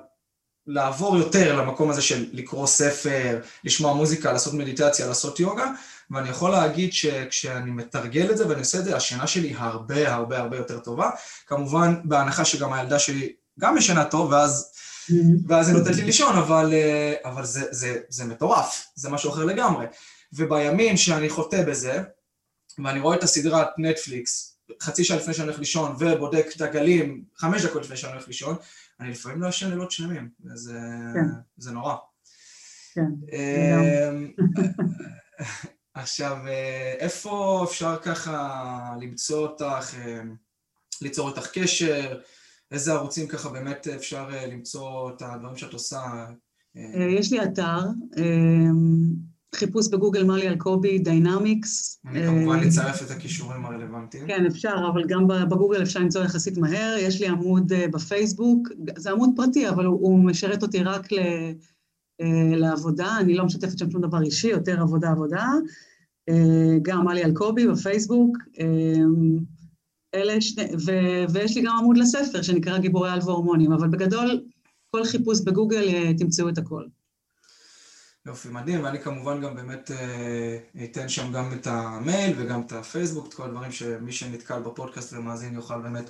[0.68, 5.72] לעבור יותר למקום הזה של לקרוא ספר, לשמוע מוזיקה, לעשות מדיטציה, לעשות יוגה,
[6.12, 10.40] ואני יכול להגיד שכשאני מתרגל את זה ואני עושה את זה, השינה שלי הרבה הרבה
[10.40, 11.10] הרבה יותר טובה.
[11.48, 14.72] כמובן, בהנחה שגם הילדה שלי גם ישנה טוב, ואז,
[15.10, 15.14] mm-hmm.
[15.48, 19.46] ואז היא נותנת לי לישון, אבל, אה, אבל זה, זה, זה מטורף, זה משהו אחר
[19.46, 19.86] לגמרי.
[20.34, 22.02] ובימים שאני חוטא בזה,
[22.84, 27.66] ואני רואה את הסדרת נטפליקס, חצי שעה לפני שאני הולך לישון, ובודק את הגלים, חמש
[27.66, 28.56] דקות לפני שאני הולך לישון,
[29.00, 30.80] אני לפעמים לא ישן לילות שלמים, וזה
[31.14, 31.28] כן.
[31.58, 31.96] זה נורא.
[32.94, 34.32] כן, אמ,
[35.94, 40.22] עכשיו, אה, איפה אפשר ככה למצוא אותך, אה,
[41.02, 42.20] ליצור איתך קשר?
[42.72, 46.26] איזה ערוצים ככה באמת אפשר אה, למצוא את הדברים שאת עושה?
[47.20, 47.80] יש לי אתר,
[49.56, 52.02] חיפוש בגוגל מלי אלקובי Dynamics.
[52.06, 54.28] אני כמובן אצרף את הקישורים הרלוונטיים.
[54.28, 56.96] כן, אפשר, אבל גם בגוגל אפשר למצוא יחסית מהר.
[57.00, 61.18] יש לי עמוד בפייסבוק, זה עמוד פרטי, אבל הוא משרת אותי רק ל...
[62.56, 65.46] לעבודה, אני לא משתפת שם שום דבר אישי, יותר עבודה-עבודה.
[66.30, 68.66] אה, גם עלי אלקובי בפייסבוק, אה,
[70.16, 70.92] אלה שני, ו,
[71.34, 74.42] ויש לי גם עמוד לספר שנקרא גיבורי על והורמונים, אבל בגדול,
[74.92, 76.84] כל חיפוש בגוגל אה, תמצאו את הכל.
[78.26, 79.92] יופי, מדהים, ואני כמובן גם באמת
[80.84, 85.54] אתן שם גם את המייל וגם את הפייסבוק, את כל הדברים שמי שנתקל בפודקאסט ומאזין
[85.54, 86.10] יוכל באמת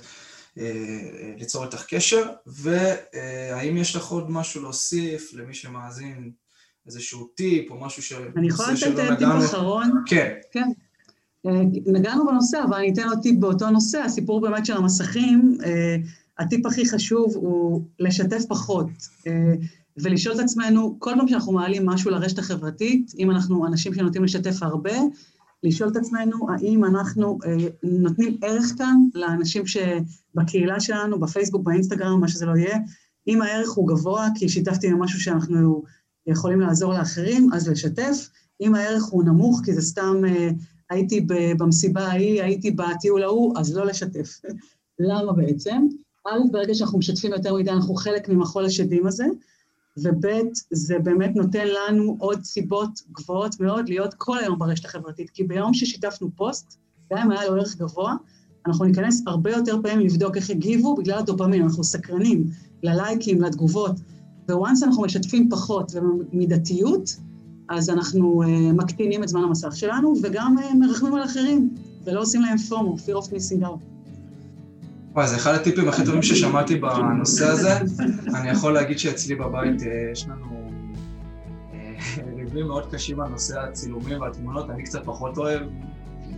[1.36, 6.30] ליצור איתך קשר, והאם יש לך עוד משהו להוסיף למי שמאזין
[6.86, 8.12] איזשהו טיפ או משהו ש...
[8.36, 9.90] אני יכולה לתת טיפ אחרון?
[10.06, 10.32] כן.
[10.52, 10.68] כן.
[11.86, 15.58] נגענו בנושא, אבל אני אתן עוד טיפ באותו נושא, הסיפור באמת של המסכים,
[16.38, 18.86] הטיפ הכי חשוב הוא לשתף פחות.
[19.98, 24.62] ולשאול את עצמנו, כל פעם שאנחנו מעלים משהו לרשת החברתית, אם אנחנו אנשים שנוטים לשתף
[24.62, 24.92] הרבה,
[25.62, 32.28] לשאול את עצמנו האם אנחנו אה, נותנים ערך כאן לאנשים שבקהילה שלנו, בפייסבוק, באינסטגרם, מה
[32.28, 32.78] שזה לא יהיה,
[33.28, 35.82] אם הערך הוא גבוה, כי שיתפתי במשהו שאנחנו
[36.26, 38.28] יכולים לעזור לאחרים, אז לשתף.
[38.60, 40.50] אם הערך הוא נמוך, כי זה סתם אה,
[40.90, 41.26] הייתי
[41.58, 44.40] במסיבה ההיא, הייתי בטיול ההוא, אז לא לשתף.
[45.08, 45.86] למה בעצם?
[46.26, 49.24] א', ברגע שאנחנו משתפים יותר מדי, אנחנו חלק ממחול השדים הזה,
[50.02, 50.26] וב'
[50.70, 55.74] זה באמת נותן לנו עוד סיבות גבוהות מאוד להיות כל היום ברשת החברתית, כי ביום
[55.74, 56.78] ששיתפנו פוסט,
[57.12, 58.14] גם אם היה לו ערך גבוה,
[58.66, 62.44] אנחנו ניכנס הרבה יותר פעמים לבדוק איך הגיבו בגלל הדופמין, אנחנו סקרנים
[62.82, 63.92] ללייקים, לתגובות,
[64.50, 67.16] וואנס אנחנו משתפים פחות ובמידתיות,
[67.68, 71.74] אז אנחנו uh, מקטינים את זמן המסך שלנו, וגם uh, מרחמים על אחרים,
[72.04, 73.95] ולא עושים להם פומו, fear of missing out.
[75.16, 77.78] וואי, זה אחד הטיפים הכי טובים ששמעתי בנושא הזה.
[78.34, 80.70] אני יכול להגיד שאצלי בבית אה, יש לנו
[81.74, 81.94] אה,
[82.36, 84.70] ריבים מאוד קשים בנושא הצילומים והתמונות.
[84.70, 85.60] אני קצת פחות אוהב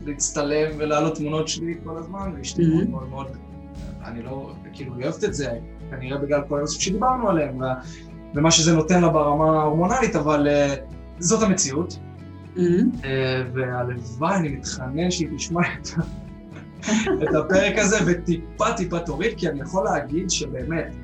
[0.05, 2.91] להצטלם ולהעלות תמונות שלי כל הזמן, ואשתי מאוד mm-hmm.
[2.91, 3.27] מאוד מאוד...
[4.05, 5.51] אני לא, כאילו, היא אוהבת את זה,
[5.91, 7.61] כנראה בגלל כל הנושאים שדיברנו עליהם,
[8.35, 10.75] ומה שזה נותן לה ברמה ההורמונלית, אבל אה,
[11.19, 11.99] זאת המציאות.
[12.57, 12.61] Mm-hmm.
[13.55, 15.89] והלוואי, אני מתחנן שהיא תשמע את
[17.23, 20.95] את הפרק הזה וטיפה טיפה תוריד, כי אני יכול להגיד שבאמת,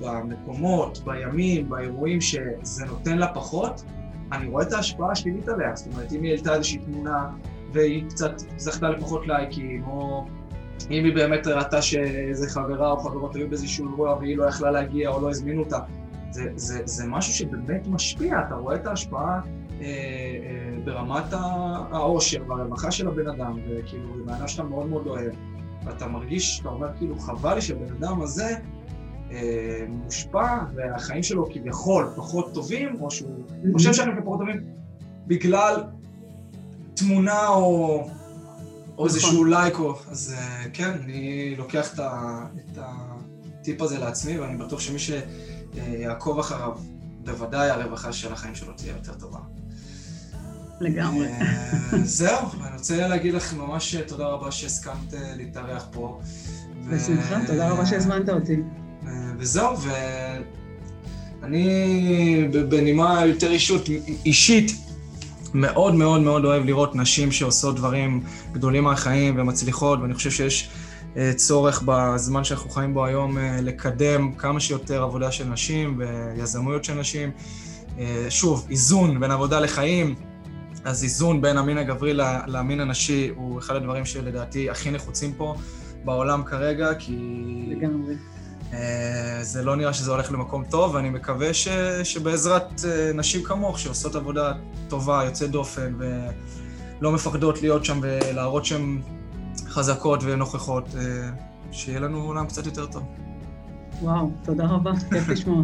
[0.00, 3.84] במקומות, בימים, באירועים שזה נותן לה פחות,
[4.32, 5.76] אני רואה את ההשפעה השלילית עליה.
[5.76, 7.30] זאת אומרת, אם היא העלתה איזושהי תמונה
[7.72, 10.26] והיא קצת זכתה לפחות לייקים, או
[10.90, 15.08] אם היא באמת ראתה שאיזה חברה או חברות היו באיזשהו אירוע והיא לא יכלה להגיע
[15.08, 15.78] או לא הזמינו אותה,
[16.30, 19.40] זה, זה, זה משהו שבאמת משפיע, אתה רואה את ההשפעה
[20.84, 25.32] ברמת העושר והרווחה של הבן אדם, וכאילו, זה מענה שאתה מאוד מאוד אוהב,
[25.84, 28.56] ואתה מרגיש, אתה אומר כאילו, חבל לי שהבן אדם הזה
[29.30, 33.72] אה, מושפע, והחיים שלו כביכול פחות טובים, או שהוא mm-hmm.
[33.72, 34.60] חושב שהחיים פחות טובים,
[35.26, 35.84] בגלל
[36.94, 38.10] תמונה או, או
[38.92, 39.06] נכון.
[39.06, 39.94] איזשהו לייק, או...
[40.10, 40.34] אז
[40.72, 46.72] כן, אני לוקח את הטיפ הזה לעצמי, ואני בטוח שמי שיעקוב אחריו,
[47.24, 49.38] בוודאי הרווחה של החיים שלו תהיה יותר טובה.
[50.80, 51.26] לגמרי.
[51.26, 56.20] אה, זהו, אני רוצה להגיד לך ממש תודה רבה שהסכמת אה, להתארח פה.
[56.90, 58.56] בשמחה, תודה רבה שהזמנת אותי.
[59.06, 59.76] אה, וזהו,
[61.42, 63.88] ואני בנימה יותר אישות,
[64.24, 64.72] אישית,
[65.54, 70.70] מאוד מאוד מאוד אוהב לראות נשים שעושות דברים גדולים מהחיים ומצליחות, ואני חושב שיש
[71.36, 77.30] צורך בזמן שאנחנו חיים בו היום לקדם כמה שיותר עבודה של נשים ויזמויות של נשים.
[78.28, 80.14] שוב, איזון בין עבודה לחיים,
[80.84, 82.12] אז איזון בין המין הגברי
[82.46, 85.54] למין הנשי הוא אחד הדברים שלדעתי הכי נחוצים פה
[86.04, 87.16] בעולם כרגע, כי...
[87.68, 88.14] לגמרי.
[88.72, 91.68] אה, זה לא נראה שזה הולך למקום טוב, ואני מקווה ש,
[92.04, 94.52] שבעזרת אה, נשים כמוך, שעושות עבודה
[94.88, 99.00] טובה, יוצאת דופן, ולא מפחדות להיות שם ולהראות שהן
[99.68, 101.30] חזקות ונוכחות, אה,
[101.72, 103.02] שיהיה לנו עולם קצת יותר טוב.
[104.02, 105.62] וואו, תודה רבה, כיף לשמוע.